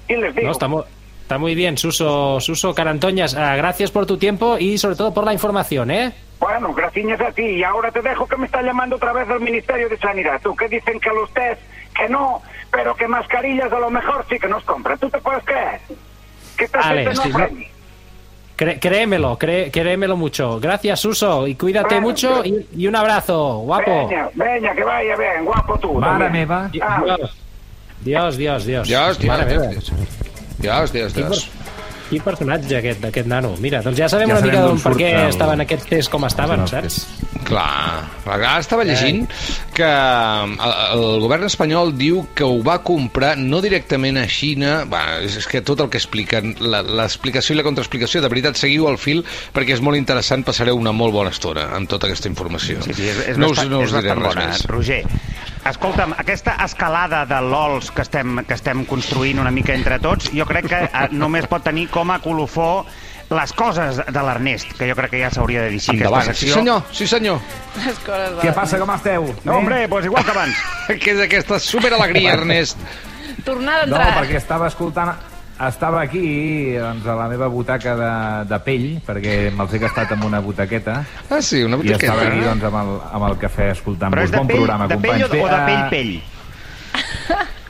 y 0.08 0.16
les 0.16 0.34
digo. 0.34 0.46
No, 0.46 0.52
está, 0.52 0.68
mu- 0.68 0.84
está 1.22 1.38
muy 1.38 1.54
bien, 1.54 1.76
Suso, 1.78 2.40
Suso 2.40 2.74
Carantoñas. 2.74 3.34
ah, 3.34 3.54
gracias 3.56 3.90
por 3.90 4.04
tu 4.06 4.16
tiempo 4.18 4.56
y 4.58 4.78
sobre 4.78 4.96
todo 4.96 5.12
por 5.14 5.24
la 5.24 5.32
información, 5.32 5.90
¿eh? 5.90 6.12
Bueno, 6.40 6.72
gracias 6.74 7.20
a 7.20 7.30
ti. 7.30 7.42
Y 7.42 7.62
ahora 7.62 7.90
te 7.92 8.00
dejo 8.02 8.26
que 8.26 8.36
me 8.36 8.46
está 8.46 8.62
llamando 8.62 8.96
otra 8.96 9.12
vez 9.12 9.28
del 9.28 9.38
Ministerio 9.40 9.88
de 9.88 9.96
Sanidad. 9.98 10.40
Tú 10.42 10.56
que 10.56 10.68
dicen 10.68 10.98
que 10.98 11.10
los 11.10 11.32
test, 11.32 11.60
que 11.94 12.08
no, 12.08 12.42
pero 12.72 12.94
que 12.96 13.06
mascarillas 13.06 13.72
a 13.72 13.78
lo 13.78 13.90
mejor 13.90 14.26
sí 14.28 14.38
que 14.40 14.48
nos 14.48 14.64
compran. 14.64 14.98
¿Tú 14.98 15.08
te 15.08 15.18
puedes 15.20 15.44
creer? 15.44 15.80
Gente 16.68 17.14
no 17.14 17.38
no. 17.38 17.48
créemelo, 18.80 19.38
cré- 19.38 19.70
créemelo 19.70 20.16
mucho. 20.16 20.60
Gracias, 20.60 21.00
Suso, 21.00 21.46
y 21.46 21.54
cuídate 21.56 21.94
Bueno, 21.96 22.08
mucho 22.08 22.44
y, 22.44 22.66
y 22.76 22.86
un 22.86 22.94
abrazo, 22.96 23.58
guapo. 23.58 24.08
Veña, 24.34 24.74
que 24.74 24.84
vaya 24.84 25.16
bien, 25.16 25.44
guapo 25.44 25.78
tú. 25.78 26.00
También. 26.00 26.32
meva. 26.32 26.70
Ah, 26.80 27.02
Dios, 28.00 28.36
Dios, 28.36 28.64
Dios. 28.66 28.88
Dios, 28.88 29.18
Dios. 29.18 29.18
Dios, 29.18 29.92
Dios, 30.58 30.92
Dios, 30.92 31.12
Quin, 31.12 31.26
Dios. 31.28 31.50
Quin 32.12 32.22
personatge 32.22 32.76
aquest, 32.78 33.04
aquest 33.08 33.26
nano. 33.30 33.54
Mira, 33.64 33.80
doncs 33.82 33.98
ja 33.98 34.08
sabem 34.12 34.28
Ja 34.28 34.36
una 34.36 34.42
sabem 34.44 34.52
mica 34.54 34.66
d'on 34.68 34.80
per 34.84 34.92
què 35.00 35.10
el- 35.24 35.30
estaven 35.32 35.64
aquests 35.64 35.88
tests 35.90 36.12
com 36.12 36.28
estaven, 36.28 36.66
saps? 36.68 37.00
Clar, 37.42 38.04
ara 38.30 38.52
estava 38.60 38.84
llegint 38.86 39.24
que 39.74 39.88
el, 39.88 40.52
el 40.94 41.20
govern 41.24 41.48
espanyol 41.48 41.90
diu 41.98 42.22
que 42.38 42.44
ho 42.46 42.60
va 42.64 42.78
comprar 42.86 43.34
no 43.40 43.60
directament 43.64 44.20
a 44.20 44.26
Xina, 44.30 44.82
bueno, 44.88 45.18
és, 45.26 45.36
és 45.40 45.48
que 45.50 45.62
tot 45.66 45.80
el 45.82 45.90
que 45.90 45.98
expliquen, 45.98 46.54
la- 46.60 46.82
l'explicació 46.86 47.56
i 47.56 47.58
la 47.58 47.66
contraexplicació, 47.66 48.22
de 48.22 48.30
veritat 48.32 48.60
seguiu 48.60 48.86
el 48.90 48.98
fil 49.00 49.24
perquè 49.54 49.74
és 49.76 49.82
molt 49.84 49.98
interessant, 49.98 50.44
passareu 50.46 50.78
una 50.78 50.92
molt 50.94 51.12
bona 51.16 51.32
estona 51.34 51.68
amb 51.76 51.88
tota 51.90 52.06
aquesta 52.10 52.28
informació. 52.30 52.82
Sí, 52.86 52.94
sí, 52.94 53.08
és, 53.10 53.24
és 53.34 53.38
no 53.40 53.50
us, 53.52 53.64
no 53.68 53.80
us 53.82 53.90
és 53.90 53.98
diré 53.98 54.14
res 54.14 54.28
bona, 54.28 54.46
més. 54.52 54.66
Roger. 54.70 55.02
Escolta'm, 55.62 56.10
aquesta 56.18 56.56
escalada 56.64 57.20
de 57.24 57.36
LOLs 57.40 57.92
que 57.94 58.02
estem, 58.02 58.40
que 58.48 58.54
estem 58.56 58.80
construint 58.84 59.38
una 59.38 59.52
mica 59.54 59.76
entre 59.76 60.00
tots, 60.02 60.32
jo 60.34 60.42
crec 60.48 60.66
que 60.66 60.80
eh, 60.88 61.04
només 61.14 61.46
pot 61.46 61.62
tenir 61.62 61.84
com 61.92 62.01
a 62.10 62.18
colofó 62.20 62.84
les 63.32 63.52
coses 63.56 63.96
de 64.12 64.22
l'Ernest, 64.26 64.74
que 64.76 64.88
jo 64.90 64.94
crec 64.98 65.10
que 65.14 65.20
ja 65.22 65.30
s'hauria 65.32 65.62
de 65.62 65.70
dir 65.72 65.78
així, 65.80 65.94
Endavant, 65.94 66.20
aquesta 66.20 66.34
sí 66.34 66.46
secció. 66.46 66.54
senyor, 66.60 66.82
sí 66.92 67.06
senyor. 67.06 67.38
Les 67.86 67.98
coses 68.04 68.30
de... 68.36 68.42
Què 68.42 68.52
passa, 68.52 68.78
com 68.82 68.90
esteu? 68.92 69.34
No, 69.44 69.56
hombre, 69.56 69.88
pues 69.88 70.04
igual 70.04 70.24
que 70.24 70.30
abans. 70.34 70.56
que 71.00 71.14
és 71.14 71.20
aquesta 71.24 71.58
superalegria, 71.58 72.32
Ernest. 72.34 72.78
Tornar 73.44 73.82
a 73.82 73.86
No, 73.86 73.96
perquè 74.18 74.36
estava 74.36 74.66
escoltant... 74.68 75.14
Estava 75.62 76.00
aquí, 76.02 76.72
doncs, 76.74 77.04
a 77.06 77.14
la 77.14 77.28
meva 77.30 77.46
butaca 77.46 77.92
de, 77.94 78.10
de 78.50 78.58
pell, 78.64 78.86
perquè 79.06 79.34
me'ls 79.54 79.72
he 79.76 79.78
gastat 79.78 80.10
amb 80.16 80.24
una 80.26 80.40
butaqueta, 80.42 81.04
Ah, 81.30 81.38
sí, 81.40 81.60
una 81.62 81.76
i 81.76 81.84
botiqueta. 81.84 82.06
estava 82.08 82.24
aquí, 82.26 82.40
doncs, 82.42 82.64
amb 82.66 82.78
el, 82.80 82.90
amb 83.14 83.26
el 83.28 83.36
cafè 83.38 83.68
escoltant-vos. 83.70 84.16
Però 84.16 84.24
és 84.26 84.32
de 84.32 84.38
Bon 84.40 84.48
pell, 84.48 84.56
programa, 84.58 84.88
de 84.90 84.96
pell 84.98 85.22
companys. 85.22 85.38
o, 85.38 85.44
o 85.44 85.52
de 85.52 85.60
pell 85.68 85.84
pell? 85.92 86.14
O 86.18 87.36
d'Sky. 87.42 87.61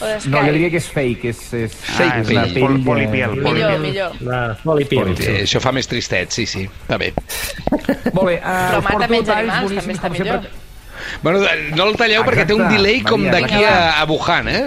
No, 0.00 0.40
jo 0.46 0.52
diria 0.54 0.70
que 0.70 0.78
és 0.78 0.86
fake, 0.94 1.32
és, 1.32 1.40
és, 1.58 1.74
Fake 1.74 2.20
és 2.22 2.30
una 2.30 2.44
pell. 2.52 2.62
Pol- 2.62 2.76
eh, 2.78 2.84
polipiel. 2.86 3.34
Millor, 3.42 3.78
millor. 3.82 4.12
La 4.28 4.40
Polipil. 4.62 5.14
Sí, 5.18 5.32
això 5.42 5.60
fa 5.64 5.72
més 5.74 5.88
tristet, 5.90 6.30
sí, 6.34 6.46
sí, 6.46 6.64
està 6.68 6.98
bé. 7.00 7.12
Molt 8.14 8.26
bé, 8.28 8.36
uh, 8.38 8.42
Però 8.42 8.82
mata 8.86 9.08
menys 9.10 9.32
animals, 9.34 9.74
també 9.80 9.96
està 9.98 10.10
millor. 10.14 10.46
Bueno, 11.22 11.40
no 11.76 11.84
el 11.88 11.96
talleu 11.96 12.24
perquè 12.26 12.44
té 12.46 12.54
un 12.54 12.62
Exacte, 12.66 12.76
delay 12.76 13.00
com 13.06 13.22
d'aquí 13.30 13.64
a, 13.64 13.76
a 14.02 14.04
Wuhan, 14.10 14.48
eh? 14.50 14.64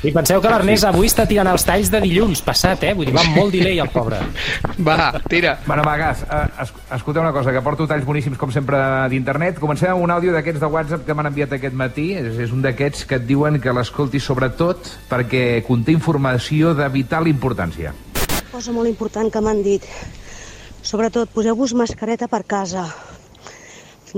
I 0.00 0.14
penseu 0.16 0.40
que 0.40 0.48
l'Ernest 0.48 0.86
avui 0.88 1.10
està 1.10 1.26
tirant 1.28 1.50
els 1.50 1.64
talls 1.68 1.90
de 1.92 1.98
dilluns 2.00 2.40
passat, 2.40 2.86
eh? 2.88 2.94
Vull 2.96 3.10
dir, 3.10 3.12
va 3.12 3.20
amb 3.20 3.34
molt 3.36 3.52
delay 3.52 3.82
el 3.82 3.90
pobre. 3.92 4.16
Va, 4.86 5.10
tira. 5.28 5.58
Bueno, 5.66 5.84
va, 5.84 5.96
Gas, 6.00 6.22
es, 6.64 6.72
escolteu 6.96 7.20
una 7.20 7.34
cosa, 7.36 7.52
que 7.52 7.60
porto 7.60 7.84
talls 7.90 8.06
boníssims, 8.08 8.38
com 8.40 8.52
sempre, 8.54 8.80
d'internet. 9.12 9.60
Comencem 9.60 9.92
amb 9.92 10.06
un 10.06 10.14
àudio 10.14 10.32
d'aquests 10.32 10.62
de 10.62 10.70
WhatsApp 10.72 11.04
que 11.04 11.16
m'han 11.16 11.28
enviat 11.28 11.52
aquest 11.58 11.76
matí. 11.76 12.06
És, 12.16 12.40
és 12.46 12.56
un 12.56 12.64
d'aquests 12.64 13.04
que 13.10 13.20
et 13.20 13.28
diuen 13.28 13.60
que 13.60 13.76
l'escoltis 13.76 14.24
sobretot 14.24 14.88
perquè 15.10 15.60
conté 15.68 15.92
informació 15.92 16.72
de 16.78 16.88
vital 16.96 17.28
importància. 17.28 17.92
Cosa 18.48 18.72
molt 18.72 18.88
important 18.88 19.28
que 19.28 19.44
m'han 19.44 19.60
dit. 19.66 19.84
Sobretot, 20.80 21.28
poseu-vos 21.36 21.76
mascareta 21.76 22.30
per 22.30 22.46
casa. 22.48 22.88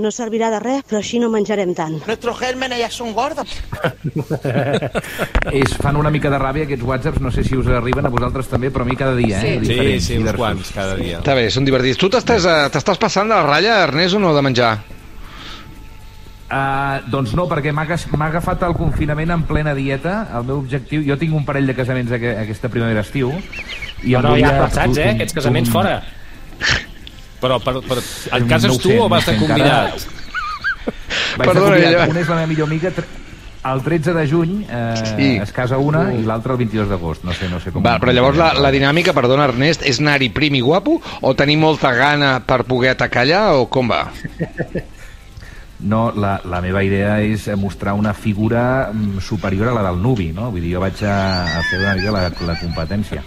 No 0.01 0.09
servirà 0.11 0.49
de 0.53 0.59
res, 0.63 0.83
però 0.89 0.99
així 1.01 1.19
no 1.21 1.29
menjarem 1.29 1.73
tant. 1.77 1.99
Nuestros 2.07 2.39
gérmenes 2.39 2.79
ya 2.79 2.89
son 2.89 3.13
gordos. 3.13 3.49
És, 5.51 5.75
fan 5.79 5.97
una 5.99 6.09
mica 6.13 6.31
de 6.33 6.39
ràbia 6.41 6.65
aquests 6.67 6.85
whatsapps, 6.87 7.21
no 7.21 7.31
sé 7.31 7.43
si 7.45 7.57
us 7.59 7.67
arriben 7.67 8.05
a 8.07 8.11
vosaltres 8.13 8.49
també, 8.51 8.71
però 8.73 8.87
a 8.87 8.89
mi 8.89 8.95
cada 8.99 9.15
dia, 9.15 9.39
eh? 9.41 9.41
Sí. 9.41 9.53
Sí, 9.53 9.69
Diferents, 9.73 10.05
sí, 10.07 10.17
uns 10.17 10.23
diversos. 10.25 10.39
quants 10.41 10.71
cada 10.75 10.95
dia. 10.99 11.19
Està 11.21 11.35
bé, 11.37 11.45
són 11.53 11.67
divertits. 11.67 11.99
Tu 12.01 12.09
t'estàs 12.13 12.47
eh, 12.49 12.57
t'estàs 12.73 12.99
passant 13.01 13.29
de 13.29 13.35
la 13.37 13.45
ratlla, 13.45 13.79
Ernest, 13.87 14.17
o 14.17 14.23
no, 14.23 14.33
de 14.35 14.41
menjar? 14.45 14.73
Uh, 16.53 16.99
doncs 17.09 17.31
no, 17.33 17.47
perquè 17.49 17.71
m'ha 17.73 17.87
agafat 18.27 18.61
el 18.67 18.75
confinament 18.77 19.31
en 19.33 19.43
plena 19.49 19.73
dieta. 19.73 20.27
El 20.37 20.43
meu 20.49 20.59
objectiu... 20.61 21.01
Jo 21.07 21.15
tinc 21.17 21.33
un 21.33 21.45
parell 21.47 21.65
de 21.69 21.73
casaments 21.73 22.11
aqu 22.13 22.29
aquesta 22.43 22.69
primavera 22.69 23.01
estiu. 23.01 23.31
I 24.03 24.13
No, 24.13 24.21
no, 24.27 24.35
ja 24.37 24.51
passats, 24.59 24.99
eh? 25.01 25.13
Aquests 25.15 25.33
casaments 25.39 25.69
un- 25.71 25.73
fora. 25.73 25.95
Però, 27.43 27.59
per, 27.59 27.75
per, 27.83 27.97
et 27.99 28.41
No 28.41 28.47
cases 28.47 28.71
ho 28.71 28.77
tu 28.79 28.89
sé, 28.89 28.95
o 28.97 29.03
no 29.03 29.09
vas 29.11 29.25
de 29.27 29.33
encara. 29.35 29.49
convidat? 29.53 30.07
Vaig 31.37 31.49
Perdona, 31.49 31.75
de 31.75 31.81
convidat. 31.83 31.99
ja- 31.99 32.09
Una 32.13 32.19
és 32.23 32.29
la 32.31 32.35
meva 32.39 32.47
millor 32.53 32.67
amiga, 32.71 32.91
tre- 32.95 33.09
el 33.63 33.81
13 33.81 34.11
de 34.13 34.23
juny 34.27 34.65
eh, 34.69 35.03
Sí. 35.15 35.27
es 35.41 35.51
casa 35.55 35.77
una 35.79 36.01
i 36.13 36.23
l'altra 36.27 36.51
el 36.51 36.57
22 36.59 36.89
d'agost. 36.89 37.23
No 37.23 37.31
sé, 37.31 37.47
no 37.49 37.59
sé 37.63 37.71
com... 37.71 37.83
Va, 37.85 37.97
però 37.99 38.11
llavors 38.11 38.35
la, 38.37 38.49
la 38.59 38.71
dinàmica, 38.75 39.13
perdona, 39.15 39.45
Ernest, 39.51 39.85
és 39.87 39.99
anar-hi 40.03 40.27
prim 40.35 40.55
i 40.55 40.61
guapo 40.61 40.97
o 41.21 41.33
tenir 41.35 41.55
molta 41.61 41.93
gana 41.95 42.41
per 42.43 42.63
poder 42.67 42.89
atacar 42.97 43.23
allà 43.23 43.43
o 43.55 43.69
com 43.71 43.87
va? 43.91 44.01
no, 45.79 46.11
la, 46.15 46.39
la 46.47 46.61
meva 46.63 46.83
idea 46.83 47.17
és 47.23 47.47
mostrar 47.59 47.93
una 47.93 48.13
figura 48.13 48.89
mm, 48.93 49.19
superior 49.19 49.67
a 49.69 49.73
la 49.73 49.83
del 49.89 50.01
Nubi, 50.01 50.31
no? 50.35 50.49
Vull 50.51 50.61
dir, 50.63 50.73
jo 50.75 50.83
vaig 50.83 51.01
a, 51.03 51.17
a 51.59 51.63
fer 51.69 51.79
una 51.83 51.95
mica 51.95 52.11
la, 52.15 52.21
la 52.47 52.55
competència. 52.59 53.23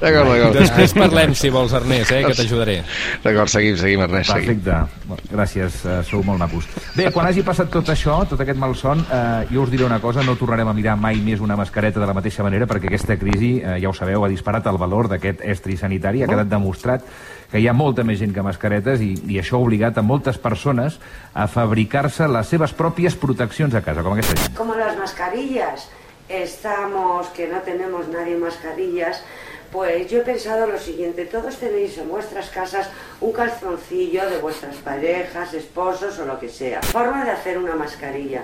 D'acord, 0.00 0.30
d'acord. 0.30 0.58
Després 0.58 0.94
parlem, 0.96 1.34
si 1.34 1.50
vols, 1.50 1.72
Ernest, 1.76 2.12
eh, 2.12 2.22
que 2.24 2.34
t'ajudaré. 2.38 2.76
D'acord, 3.24 3.50
seguim, 3.52 3.76
seguim, 3.80 4.02
Ernest, 4.06 4.30
seguim. 4.32 4.60
Perfecte. 4.60 5.04
Bon, 5.06 5.22
Gràcies, 5.30 5.84
eh, 5.84 6.02
sou 6.08 6.22
molt 6.24 6.38
macos. 6.38 6.66
Bé, 6.96 7.10
quan 7.12 7.26
hagi 7.26 7.42
passat 7.46 7.70
tot 7.70 7.88
això, 7.92 8.18
tot 8.28 8.40
aquest 8.40 8.58
malson, 8.58 9.04
eh, 9.12 9.46
jo 9.50 9.62
us 9.62 9.70
diré 9.70 9.84
una 9.84 10.00
cosa, 10.00 10.22
no 10.22 10.36
tornarem 10.36 10.68
a 10.68 10.74
mirar 10.74 10.96
mai 10.96 11.16
més 11.16 11.40
una 11.40 11.56
mascareta 11.56 12.00
de 12.00 12.06
la 12.06 12.14
mateixa 12.14 12.42
manera, 12.42 12.66
perquè 12.66 12.86
aquesta 12.90 13.16
crisi, 13.16 13.60
eh, 13.60 13.78
ja 13.82 13.88
ho 13.88 13.94
sabeu, 13.94 14.24
ha 14.24 14.28
disparat 14.28 14.66
el 14.66 14.78
valor 14.78 15.08
d'aquest 15.08 15.42
estri 15.42 15.76
sanitari, 15.76 16.22
ha 16.22 16.30
quedat 16.30 16.48
demostrat 16.48 17.04
que 17.50 17.60
hi 17.60 17.68
ha 17.68 17.72
molta 17.72 18.04
més 18.04 18.18
gent 18.18 18.32
que 18.34 18.42
mascaretes 18.42 19.00
i, 19.00 19.12
i 19.30 19.38
això 19.38 19.58
ha 19.58 19.64
obligat 19.66 19.98
a 19.98 20.02
moltes 20.02 20.38
persones 20.38 20.98
a 21.34 21.46
fabricar-se 21.46 22.26
les 22.28 22.48
seves 22.48 22.74
pròpies 22.74 23.14
proteccions 23.16 23.74
a 23.74 23.82
casa, 23.82 24.02
com 24.02 24.16
aquesta 24.16 24.34
gent. 24.40 24.56
Como 24.56 24.74
las 24.74 24.96
mascarillas, 24.98 25.88
estamos 26.28 27.28
que 27.28 27.46
no 27.48 27.60
tenemos 27.60 28.08
nadie 28.08 28.36
mascarillas, 28.36 29.22
pues 29.70 30.10
yo 30.10 30.20
he 30.20 30.24
pensado 30.24 30.66
lo 30.66 30.78
siguiente, 30.78 31.24
todos 31.24 31.56
tenéis 31.56 31.98
en 31.98 32.08
vuestras 32.08 32.50
casas 32.50 32.88
un 33.20 33.32
calzoncillo 33.32 34.28
de 34.28 34.38
vuestras 34.38 34.76
parejas, 34.76 35.54
esposos 35.54 36.18
o 36.18 36.26
lo 36.26 36.38
que 36.38 36.48
sea. 36.48 36.82
Forma 36.82 37.24
de 37.24 37.30
hacer 37.30 37.58
una 37.58 37.74
mascarilla. 37.74 38.42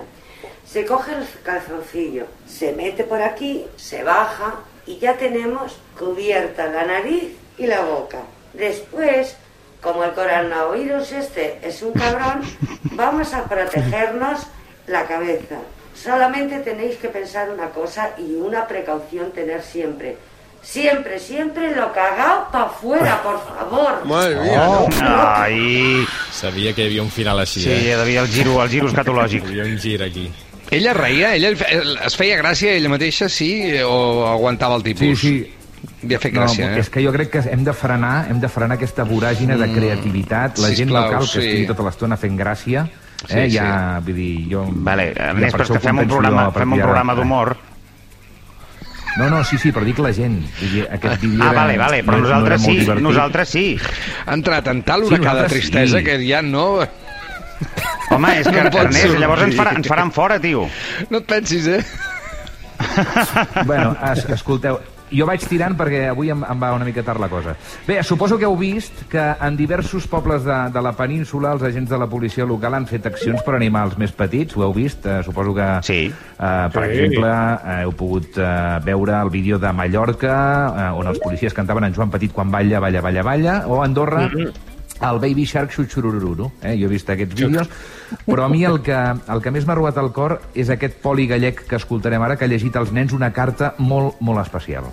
Se 0.67 0.87
coge 0.87 1.13
el 1.13 1.27
calzoncillo, 1.43 2.27
se 2.47 2.73
mete 2.73 3.05
por 3.05 3.21
aquí, 3.21 3.67
se 3.77 4.03
baja 4.03 4.61
y 4.87 4.99
ya 4.99 5.17
tenemos 5.17 5.79
cubierta 5.99 6.67
la 6.67 6.85
nariz 6.85 7.37
y 7.59 7.67
la 7.67 7.83
boca. 7.83 8.19
Después, 8.53 9.37
como 9.81 10.05
el 10.05 10.13
coronavirus 10.13 11.13
este 11.13 11.59
es 11.63 11.83
un 11.83 11.93
cabrón, 11.93 12.43
vamos 12.93 13.35
a 13.35 13.45
protegernos 13.45 14.47
la 14.87 15.07
cabeza. 15.07 15.57
Solamente 15.95 16.61
tenéis 16.61 16.97
que 16.97 17.09
pensar 17.09 17.51
una 17.51 17.71
cosa 17.71 18.15
y 18.19 18.35
una 18.35 18.67
precaución 18.67 19.31
tener 19.33 19.63
siempre. 19.63 20.17
Siempre, 20.62 21.18
siempre 21.18 21.75
lo 21.75 21.92
cagao 21.92 22.48
para 22.53 22.64
afuera, 22.66 23.20
por 23.22 23.40
favor. 23.44 24.05
Madre 24.07 24.37
Oh, 24.40 24.88
ai, 25.03 26.07
Sabia 26.31 26.72
que 26.72 26.85
hi 26.85 26.87
havia 26.87 27.03
un 27.03 27.11
final 27.11 27.40
així, 27.42 27.61
sí, 27.64 27.70
eh? 27.70 27.81
hi 27.88 27.90
havia 27.92 28.20
el 28.22 28.29
giro, 28.29 28.62
el 28.62 28.70
giro 28.70 28.88
escatològic. 28.88 29.42
Hi 29.51 29.59
havia 29.61 29.72
un 29.75 29.79
gir 29.83 30.03
aquí. 30.07 30.29
Ella 30.72 30.94
reia? 30.94 31.35
Ella 31.35 31.51
es 32.07 32.14
feia 32.16 32.38
gràcia 32.40 32.72
ella 32.79 32.88
mateixa, 32.88 33.29
sí? 33.29 33.51
O 33.85 34.25
aguantava 34.31 34.77
el 34.79 34.83
Sí, 34.87 34.94
tipus? 34.94 35.20
sí. 35.20 35.35
Havia 36.05 36.18
fet 36.22 36.33
No, 36.33 36.42
gràcia, 36.44 36.70
és 36.79 36.87
eh? 36.87 36.90
que 36.94 37.03
jo 37.05 37.11
crec 37.12 37.31
que 37.31 37.42
hem 37.51 37.64
de 37.66 37.72
frenar, 37.75 38.29
hem 38.31 38.38
de 38.40 38.48
frenar 38.48 38.77
aquesta 38.79 39.05
voràgina 39.05 39.57
de 39.59 39.66
Mm, 39.66 39.75
creativitat. 39.75 40.59
La 40.59 40.70
gent 40.70 40.90
no 40.94 41.03
cal 41.11 41.20
que 41.27 41.27
sí. 41.27 41.38
estigui 41.40 41.66
tota 41.66 41.83
l'estona 41.83 42.16
fent 42.16 42.38
gràcia. 42.38 42.87
Sí, 43.27 43.37
Eh, 43.38 43.51
sí. 43.51 43.57
ja, 43.57 44.01
vull 44.03 44.14
dir, 44.14 44.48
jo... 44.51 44.64
Vale, 44.70 45.12
ja 45.14 45.29
Ernest, 45.31 45.53
per 45.57 45.61
però 45.61 45.64
és 45.66 45.70
que 45.81 45.88
fem 45.88 45.98
un 45.98 46.09
programa, 46.09 46.51
fem 46.53 46.72
un 46.72 46.81
programa 46.81 47.14
d'humor. 47.14 47.57
No, 49.18 49.29
no, 49.29 49.42
sí, 49.44 49.59
sí, 49.59 49.70
però 49.72 49.85
dic 49.85 49.98
la 50.01 50.12
gent. 50.16 50.38
Vull 50.61 50.70
dir, 50.72 50.85
aquest 50.90 51.20
vídeo 51.20 51.44
Ah, 51.44 51.53
vale, 51.53 51.77
vale, 51.79 52.03
però 52.05 52.16
no- 52.16 52.22
no 52.22 52.29
era 52.29 52.38
nosaltres 52.38 52.61
molt 52.62 52.70
sí, 52.72 52.79
divertit. 52.81 53.05
nosaltres 53.05 53.48
sí. 53.48 53.64
Ha 54.27 54.33
entrat 54.35 54.68
en 54.72 54.83
tal 54.83 55.03
Sí, 55.05 55.11
huracà 55.12 55.35
de 55.42 55.48
tristesa 55.48 55.98
sí. 55.98 56.05
que 56.05 56.18
ja 56.27 56.40
no... 56.42 56.66
Home, 58.11 58.31
és 58.40 58.48
que, 58.48 58.62
No 58.64 58.79
Ernest, 58.81 59.18
llavors 59.20 59.42
ens, 59.46 59.55
farà, 59.57 59.77
ens 59.77 59.87
faran 59.88 60.11
fora, 60.12 60.38
tio. 60.40 60.64
No 61.11 61.18
et 61.22 61.27
pensis, 61.29 61.66
eh? 61.66 61.85
Bueno, 63.64 63.94
es, 64.12 64.25
escolteu, 64.29 64.81
jo 65.12 65.27
vaig 65.29 65.44
tirant 65.48 65.77
perquè 65.79 66.09
avui 66.11 66.31
em, 66.33 66.42
em 66.48 66.61
va 66.62 66.72
una 66.75 66.85
mica 66.85 67.03
tard 67.03 67.20
la 67.20 67.29
cosa. 67.29 67.55
Bé, 67.87 68.03
suposo 68.03 68.38
que 68.38 68.44
heu 68.48 68.57
vist 68.57 69.05
que 69.12 69.22
en 69.40 69.57
diversos 69.57 70.07
pobles 70.09 70.44
de, 70.44 70.57
de 70.72 70.83
la 70.83 70.92
península 70.96 71.53
els 71.53 71.62
agents 71.62 71.90
de 71.90 71.98
la 71.98 72.07
policia 72.09 72.44
local 72.48 72.75
han 72.75 72.87
fet 72.87 73.07
accions 73.07 73.42
per 73.42 73.55
animar 73.59 73.85
els 73.90 73.98
més 73.98 74.12
petits, 74.12 74.57
ho 74.57 74.64
heu 74.66 74.72
vist? 74.75 75.07
Eh, 75.07 75.20
suposo 75.22 75.55
que, 75.55 75.68
Sí. 75.83 76.01
eh, 76.09 76.68
per 76.72 76.85
Sí. 76.87 76.90
exemple, 76.98 77.31
eh, 77.31 77.83
heu 77.85 77.92
pogut 77.92 78.37
eh, 78.38 78.81
veure 78.85 79.20
el 79.22 79.31
vídeo 79.31 79.59
de 79.59 79.72
Mallorca, 79.72 80.35
eh, 80.77 80.90
on 80.98 81.07
els 81.07 81.18
policies 81.18 81.55
cantaven 81.55 81.85
en 81.85 81.94
Joan 81.94 82.11
Petit 82.11 82.33
quan 82.33 82.51
balla, 82.51 82.81
balla, 82.81 83.01
balla, 83.01 83.22
balla, 83.22 83.57
o 83.66 83.83
Andorra, 83.83 84.29
el 85.03 85.18
Baby 85.18 85.44
Shark 85.44 85.72
Xuxurururu. 85.75 86.51
Eh? 86.62 86.77
Jo 86.79 86.87
he 86.87 86.92
vist 86.92 87.09
aquests 87.11 87.35
vídeos, 87.35 87.68
però 88.27 88.44
a 88.44 88.48
mi 88.48 88.62
el 88.64 88.81
que, 88.83 88.94
el 88.94 89.42
que 89.42 89.51
més 89.51 89.66
m'ha 89.66 89.75
robat 89.75 89.96
el 89.98 90.12
cor 90.12 90.40
és 90.55 90.70
aquest 90.70 91.01
poli 91.03 91.27
gallec 91.27 91.64
que 91.66 91.77
escoltarem 91.77 92.22
ara, 92.22 92.37
que 92.37 92.44
ha 92.44 92.48
llegit 92.48 92.77
als 92.77 92.92
nens 92.92 93.12
una 93.12 93.33
carta 93.33 93.75
molt, 93.79 94.20
molt 94.20 94.38
especial. 94.44 94.85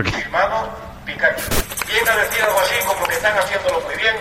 Però 0.00 0.10
què? 0.10 0.22
Firmado 0.22 0.56
Pikachu. 1.06 1.44
Viene 1.90 2.10
a 2.10 2.16
decir 2.24 2.42
algo 2.44 2.60
así 2.60 2.74
como 2.86 3.06
que 3.06 3.14
están 3.14 3.36
haciéndolo 3.38 3.80
muy 3.86 3.96
bien, 3.96 4.16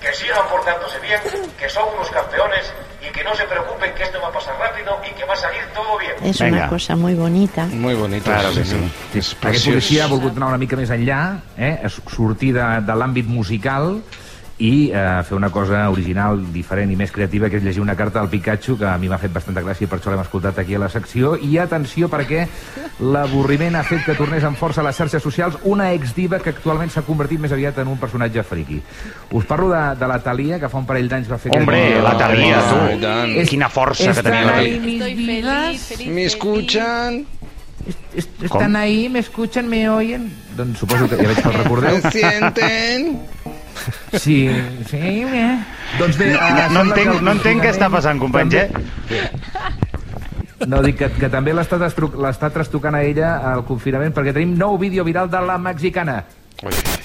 que 0.00 0.12
sigan 0.14 0.46
portándose 0.50 0.98
bien, 1.00 1.20
que 1.58 1.68
son 1.68 1.84
unos 1.94 2.08
campeones 2.10 2.72
y 3.00 3.12
que 3.12 3.22
no 3.24 3.34
se 3.34 3.44
preocupen 3.44 3.92
que 3.94 4.02
esto 4.04 4.20
va 4.20 4.28
a 4.28 4.32
pasar 4.32 4.56
rápido 4.58 4.98
y 5.08 5.12
que 5.14 5.24
va 5.24 5.34
a 5.34 5.36
salir 5.36 5.60
todo 5.74 5.98
bien. 5.98 6.12
Es 6.24 6.38
Venga. 6.38 6.56
una 6.58 6.68
cosa 6.68 6.96
muy 6.96 7.14
bonita. 7.14 7.66
Muy 7.66 7.94
bonito. 7.94 8.24
Claro 8.24 8.52
que 8.54 8.64
sí. 8.64 8.76
És 9.14 9.32
Aquest 9.32 9.40
preciós. 9.40 9.64
policia 9.74 10.04
ha 10.04 10.08
volgut 10.08 10.36
anar 10.36 10.48
una 10.48 10.58
mica 10.58 10.76
més 10.76 10.90
enllà, 10.90 11.40
eh? 11.56 11.80
es- 11.84 12.00
sortir 12.08 12.54
de, 12.56 12.64
de 12.84 12.94
l'àmbit 12.96 13.26
musical 13.28 14.00
i 14.60 14.90
eh, 14.92 15.22
fer 15.24 15.36
una 15.38 15.48
cosa 15.48 15.86
original, 15.88 16.36
diferent 16.52 16.90
i 16.92 16.96
més 17.00 17.10
creativa, 17.12 17.48
que 17.48 17.56
és 17.56 17.64
llegir 17.64 17.80
una 17.80 17.94
carta 17.96 18.20
al 18.20 18.28
Pikachu, 18.28 18.76
que 18.76 18.84
a 18.84 18.98
mi 19.00 19.08
m'ha 19.08 19.16
fet 19.18 19.32
bastanta 19.32 19.62
gràcia 19.64 19.86
i 19.86 19.88
per 19.88 19.96
això 19.98 20.12
l'hem 20.12 20.20
escoltat 20.20 20.58
aquí 20.60 20.74
a 20.76 20.82
la 20.82 20.90
secció. 20.92 21.32
I 21.40 21.56
atenció, 21.62 22.10
perquè 22.12 22.42
l'avorriment 23.00 23.78
ha 23.80 23.82
fet 23.88 24.04
que 24.04 24.14
tornés 24.18 24.44
amb 24.44 24.58
força 24.60 24.82
a 24.82 24.84
les 24.84 24.98
xarxes 25.00 25.22
socials 25.24 25.56
una 25.64 25.90
exdiva 25.96 26.38
que 26.44 26.52
actualment 26.52 26.92
s'ha 26.92 27.02
convertit 27.06 27.40
més 27.40 27.52
aviat 27.56 27.78
en 27.80 27.88
un 27.88 27.96
personatge 28.02 28.42
friki. 28.44 28.82
Us 29.32 29.48
parlo 29.48 29.70
de, 29.72 29.80
de 29.96 30.10
la 30.12 30.18
Thalia, 30.20 30.60
que 30.60 30.68
fa 30.68 30.78
un 30.82 30.86
parell 30.86 31.08
d'anys 31.08 31.30
va 31.32 31.38
fer... 31.40 31.54
Hombre, 31.56 31.80
vídeo. 31.88 32.02
la 32.04 32.16
Thalia, 32.20 32.60
Oh, 32.60 32.86
tu. 33.00 33.40
És- 33.40 33.48
Quina 33.48 33.68
força 33.72 34.12
que 34.12 34.22
tenia 34.22 34.44
la 34.44 34.52
Thalia. 34.60 34.76
Estoy 34.76 35.14
feliz, 35.16 35.86
feliz, 35.88 36.08
¿Me 36.14 36.24
escuchan? 36.28 37.22
Est- 38.14 38.42
Estan 38.44 38.76
ahí, 38.76 39.08
me 39.08 39.20
escuchan, 39.24 39.66
me 39.68 39.88
oyen? 39.88 40.28
Doncs 40.56 40.78
suposo 40.84 41.08
que 41.08 41.16
ja 41.16 41.28
veig 41.32 41.40
que 41.40 41.48
el 41.48 41.54
recordeu. 41.62 41.96
¿Me 42.04 42.10
sienten? 42.12 43.20
Sí, 44.14 44.48
sí, 44.88 45.00
eh? 45.24 45.58
Doncs 45.98 46.18
bé... 46.18 46.32
No, 46.32 46.40
no 46.40 46.82
que 46.82 46.88
entenc, 46.88 47.14
el 47.14 47.24
no 47.24 47.36
entenc 47.38 47.64
què 47.64 47.70
està 47.74 47.90
passant, 47.92 48.20
companys, 48.22 48.54
eh? 48.54 48.68
No, 50.66 50.82
dic 50.84 50.98
que, 51.00 51.08
que 51.16 51.30
també 51.32 51.54
l'està 51.56 52.50
trastocant 52.52 52.98
a 52.98 53.00
ella 53.06 53.38
al 53.54 53.64
confinament 53.68 54.12
perquè 54.16 54.34
tenim 54.36 54.52
nou 54.58 54.76
vídeo 54.78 55.06
viral 55.08 55.30
de 55.32 55.40
la 55.46 55.56
mexicana. 55.58 56.20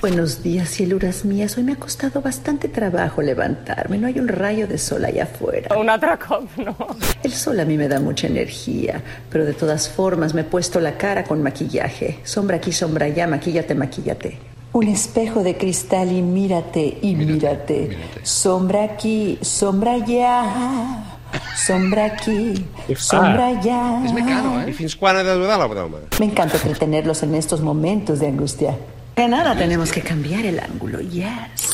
Buenos 0.02 0.44
días, 0.44 0.68
cieluras 0.70 1.24
mías. 1.24 1.58
Hoy 1.58 1.64
me 1.64 1.72
ha 1.72 1.76
costado 1.78 2.22
bastante 2.22 2.68
trabajo 2.68 3.22
levantarme. 3.22 3.98
No 3.98 4.08
hay 4.08 4.20
un 4.20 4.28
rayo 4.28 4.68
de 4.68 4.78
sol 4.78 5.06
allá 5.06 5.24
afuera. 5.24 5.78
Un 5.78 5.90
altre 5.90 6.18
cop, 6.20 6.50
no. 6.58 6.76
El 7.24 7.32
sol 7.32 7.62
a 7.62 7.66
mí 7.66 7.78
me 7.78 7.88
da 7.88 8.02
mucha 8.02 8.28
energía, 8.28 9.02
pero 9.32 9.46
de 9.46 9.54
todas 9.54 9.88
formas 9.88 10.34
me 10.34 10.42
he 10.42 10.44
puesto 10.44 10.82
la 10.82 10.98
cara 10.98 11.24
con 11.24 11.42
maquillaje. 11.42 12.20
Sombra 12.24 12.58
aquí, 12.58 12.74
sombra 12.74 13.06
allá, 13.06 13.28
maquillate, 13.28 13.74
maquillate. 13.76 14.38
Un 14.76 14.90
espejo 14.90 15.42
de 15.42 15.56
cristal 15.56 16.12
y 16.12 16.22
mírate, 16.22 16.98
y 17.02 17.16
mírate. 17.16 17.98
Sombra 18.24 18.84
aquí, 18.84 19.40
sombra 19.42 19.94
allá. 19.94 21.22
Sombra 21.56 22.04
aquí, 22.04 22.66
sombra 22.98 23.48
allá. 23.56 24.04
És 24.04 24.12
mecano, 24.12 24.60
eh? 24.60 24.72
I 24.72 24.74
fins 24.74 24.98
quan 25.00 25.16
ha 25.16 25.24
de 25.24 25.32
durar 25.32 25.58
la 25.60 25.68
broma? 25.72 26.00
Me 26.20 26.26
encanta 26.26 26.58
entretenerlos 26.58 27.24
en 27.24 27.36
estos 27.36 27.62
momentos 27.62 28.20
de 28.20 28.28
angustia. 28.28 28.78
Que 29.16 29.30
nada, 29.30 29.56
tenemos 29.56 29.94
que 29.94 30.02
cambiar 30.02 30.46
el 30.46 30.60
ángulo, 30.60 31.00
yes. 31.00 31.72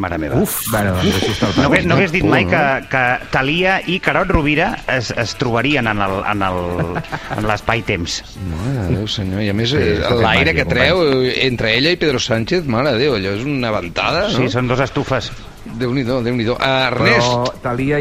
Mare 0.00 0.16
meva. 0.18 0.38
Uf, 0.40 0.54
bueno, 0.72 0.94
doncs 0.96 1.16
això 1.18 1.32
està 1.34 1.48
al 1.50 1.56
No, 1.60 1.68
hagués- 1.68 1.84
no 1.86 1.94
hagués 1.98 2.12
dit 2.14 2.24
mai 2.24 2.46
que, 2.48 2.62
que 2.88 3.02
Thalia 3.30 3.74
i 3.86 3.98
Carot 4.00 4.30
Rovira 4.32 4.70
es, 4.88 5.10
es 5.12 5.34
trobarien 5.36 5.86
en 5.92 6.00
el- 6.00 6.22
en 6.32 6.42
el- 6.46 7.02
en 7.36 7.46
l'espai-temps. 7.50 8.16
Mare 8.48 8.86
de 8.88 8.96
Déu, 8.96 9.06
senyor. 9.08 9.42
I 9.44 9.50
a 9.50 9.54
més, 9.54 9.70
Sí, 9.70 9.76
eh, 9.76 10.00
l'aire 10.22 10.54
que 10.56 10.64
treu 10.64 11.04
eh, 11.04 11.46
entre 11.46 11.74
ella 11.76 11.90
i 11.92 11.96
Pedro 12.00 12.18
Sánchez, 12.18 12.64
mare 12.66 12.92
de 12.96 12.98
Déu, 13.04 13.14
allò 13.18 13.36
és 13.36 13.44
una 13.44 13.70
ventada, 13.70 14.26
no? 14.28 14.34
Sí, 14.38 14.48
són 14.48 14.66
dos 14.68 14.80
estufes. 14.80 15.30
Déu-n'hi-do, 15.76 16.22
Déu-n'hi-do. 16.24 16.54
Uh, 16.56 16.86
Ernest, 16.88 17.28
Però 17.28 17.52
Thalia... 17.62 18.00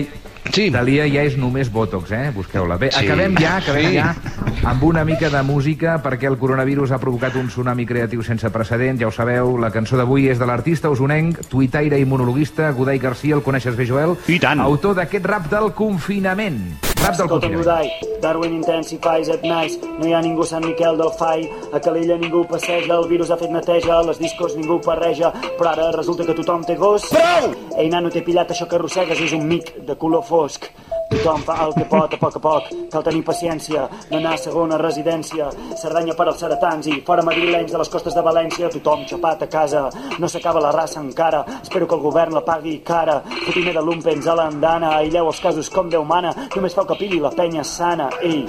Sí. 0.52 0.70
Dalia 0.70 1.06
ja 1.08 1.24
és 1.24 1.38
només 1.38 1.70
Botox, 1.72 2.12
eh? 2.12 2.32
Busqueu-la. 2.36 2.78
Bé, 2.78 2.92
Sí. 2.92 3.06
acabem 3.06 3.36
ja, 3.38 3.58
acabem 3.58 3.86
Sí. 3.90 3.94
ja 3.96 4.16
amb 4.64 4.84
una 4.84 5.06
mica 5.06 5.30
de 5.30 5.42
música 5.44 6.02
perquè 6.04 6.28
el 6.28 6.38
coronavirus 6.38 6.92
ha 6.92 6.98
provocat 7.00 7.36
un 7.36 7.48
tsunami 7.48 7.86
creatiu 7.86 8.22
sense 8.24 8.50
precedent, 8.50 9.00
ja 9.00 9.08
ho 9.08 9.12
sabeu, 9.12 9.58
la 9.58 9.72
cançó 9.72 9.96
d'avui 9.98 10.28
és 10.28 10.40
de 10.40 10.46
l'artista 10.46 10.90
usonenc, 10.90 11.40
tuitaire 11.48 12.00
i 12.00 12.06
monologuista 12.06 12.72
Godai 12.72 13.00
Garcia, 13.00 13.36
el 13.36 13.42
coneixes 13.42 13.76
bé, 13.76 13.86
Joel? 13.86 14.18
I 14.28 14.40
tant. 14.40 14.60
Autor 14.60 14.96
d'aquest 14.96 15.26
rap 15.26 15.50
del 15.50 15.72
confinament. 15.74 16.89
Rap 17.00 17.16
del 17.16 17.30
confinament. 17.32 17.92
Darwin 18.22 18.54
Intensifies 18.54 19.30
at 19.30 19.44
nice. 19.44 19.80
No 20.00 20.08
hi 20.08 20.14
ha 20.14 20.20
ningú 20.24 20.44
Sant 20.44 20.66
Miquel 20.68 21.00
del 21.00 21.12
Fai. 21.20 21.46
A 21.72 21.80
Calella 21.80 22.18
ningú 22.20 22.44
passeja, 22.50 22.98
el 22.98 23.08
virus 23.08 23.32
ha 23.32 23.38
fet 23.40 23.54
neteja, 23.56 23.94
a 23.96 24.04
les 24.10 24.20
discos 24.20 24.58
ningú 24.60 24.82
parreja, 24.84 25.32
però 25.58 25.72
ara 25.72 25.90
resulta 25.96 26.28
que 26.28 26.36
tothom 26.42 26.68
té 26.68 26.76
gos. 26.76 27.08
Prou! 27.16 27.54
Ei, 27.78 27.88
nano, 27.94 28.12
t'he 28.12 28.26
pillat, 28.26 28.52
això 28.52 28.68
que 28.68 28.76
arrossegues 28.76 29.24
és 29.30 29.36
un 29.40 29.48
mic 29.48 29.78
de 29.88 29.96
color 29.96 30.28
fosc. 30.28 30.68
Tothom 31.10 31.42
fa 31.42 31.56
el 31.66 31.74
que 31.74 31.86
pot 31.90 32.14
a 32.14 32.18
poc 32.22 32.36
a 32.38 32.42
poc. 32.44 32.68
Cal 32.94 33.04
tenir 33.06 33.24
paciència, 33.26 33.88
no 34.12 34.20
anar 34.20 34.36
a 34.36 34.42
segona 34.42 34.78
residència. 34.78 35.50
Cerdanya 35.82 36.14
per 36.18 36.28
als 36.30 36.44
ceretans 36.44 36.90
i 36.92 37.00
fora 37.06 37.26
madrilenys 37.26 37.74
de 37.74 37.82
les 37.82 37.90
costes 37.90 38.14
de 38.14 38.24
València. 38.26 38.70
Tothom 38.76 39.08
xapat 39.10 39.44
a 39.46 39.50
casa. 39.50 39.84
No 40.22 40.30
s'acaba 40.30 40.62
la 40.62 40.74
raça 40.76 41.02
encara. 41.02 41.44
Espero 41.64 41.88
que 41.88 41.98
el 41.98 42.06
govern 42.06 42.38
la 42.38 42.46
pagui 42.46 42.78
cara. 42.86 43.20
Fotimer 43.48 43.74
de 43.80 43.86
lumpens 43.86 44.28
a 44.28 44.38
l'andana. 44.38 44.96
Aïlleu 45.00 45.34
els 45.34 45.42
casos 45.42 45.74
com 45.74 45.90
Déu 45.90 46.06
mana. 46.06 46.36
Només 46.56 46.78
feu 46.78 46.86
que 46.86 47.00
pilli 47.02 47.20
la 47.20 47.34
penya 47.34 47.66
sana. 47.66 48.12
Ei. 48.22 48.46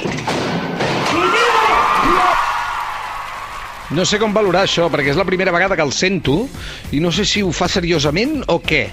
No 3.91 4.05
sé 4.07 4.21
com 4.23 4.31
valorar 4.31 4.69
això, 4.69 4.85
perquè 4.87 5.11
és 5.11 5.19
la 5.19 5.27
primera 5.27 5.51
vegada 5.51 5.75
que 5.75 5.83
el 5.83 5.91
sento 5.91 6.45
i 6.95 7.01
no 7.03 7.11
sé 7.11 7.25
si 7.27 7.43
ho 7.43 7.51
fa 7.51 7.67
seriosament 7.67 8.45
o 8.47 8.61
què. 8.63 8.85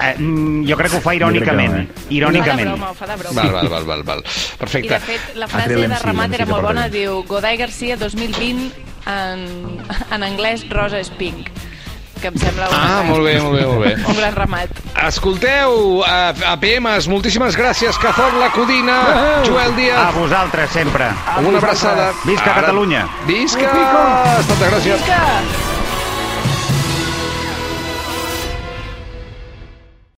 Eh, 0.00 0.14
mm, 0.18 0.64
jo 0.68 0.76
crec 0.76 0.90
que 0.90 0.96
ho 0.96 1.00
fa 1.04 1.14
irònicament. 1.14 1.72
Ho 1.72 1.76
fa 1.94 2.08
de 2.08 2.14
Irònicament. 2.16 2.68
broma, 2.70 2.90
ho 2.90 2.94
fa 2.94 3.06
de 3.06 3.16
broma. 3.16 3.42
Val, 3.42 3.52
val, 3.52 3.68
val, 3.68 3.84
val, 3.84 4.02
val. 4.02 4.18
I 4.24 4.56
Perfecte. 4.58 4.94
de 4.94 5.00
fet, 5.00 5.34
la 5.36 5.46
frase 5.48 5.68
de 5.68 5.76
l'MC 5.86 6.34
era 6.34 6.46
molt 6.46 6.62
bona, 6.62 6.88
diu 6.88 7.22
Godai 7.28 7.56
Garcia 7.58 7.96
2020 7.96 8.72
en, 9.06 9.44
en 10.14 10.22
anglès 10.22 10.64
rosa 10.70 10.98
és 10.98 11.10
pink 11.10 11.50
que 12.22 12.28
em 12.30 12.36
sembla 12.38 12.68
una, 12.70 12.78
Ah, 12.78 13.02
molt 13.02 13.24
bé, 13.26 13.40
molt 13.42 13.56
bé, 13.58 13.66
molt 13.66 13.80
bé. 13.84 13.94
un 14.12 14.16
gran 14.16 14.34
ramat. 14.36 14.70
Escolteu, 15.08 16.04
a 16.06 16.30
APMs, 16.52 17.08
moltíssimes 17.10 17.56
gràcies. 17.58 17.98
Cazor 17.98 18.32
la 18.38 18.48
Codina, 18.54 19.00
Joel 19.44 19.72
A 19.72 19.76
Díaz. 19.76 20.14
vosaltres, 20.14 20.70
sempre. 20.70 21.10
Una 21.44 21.58
abraçada. 21.58 22.12
Visca 22.24 22.52
Ara- 22.52 22.60
Catalunya. 22.60 23.08
Visca! 23.26 23.72
Moltes 24.48 24.70
gràcies. 24.70 24.98
Visca! 25.02 25.71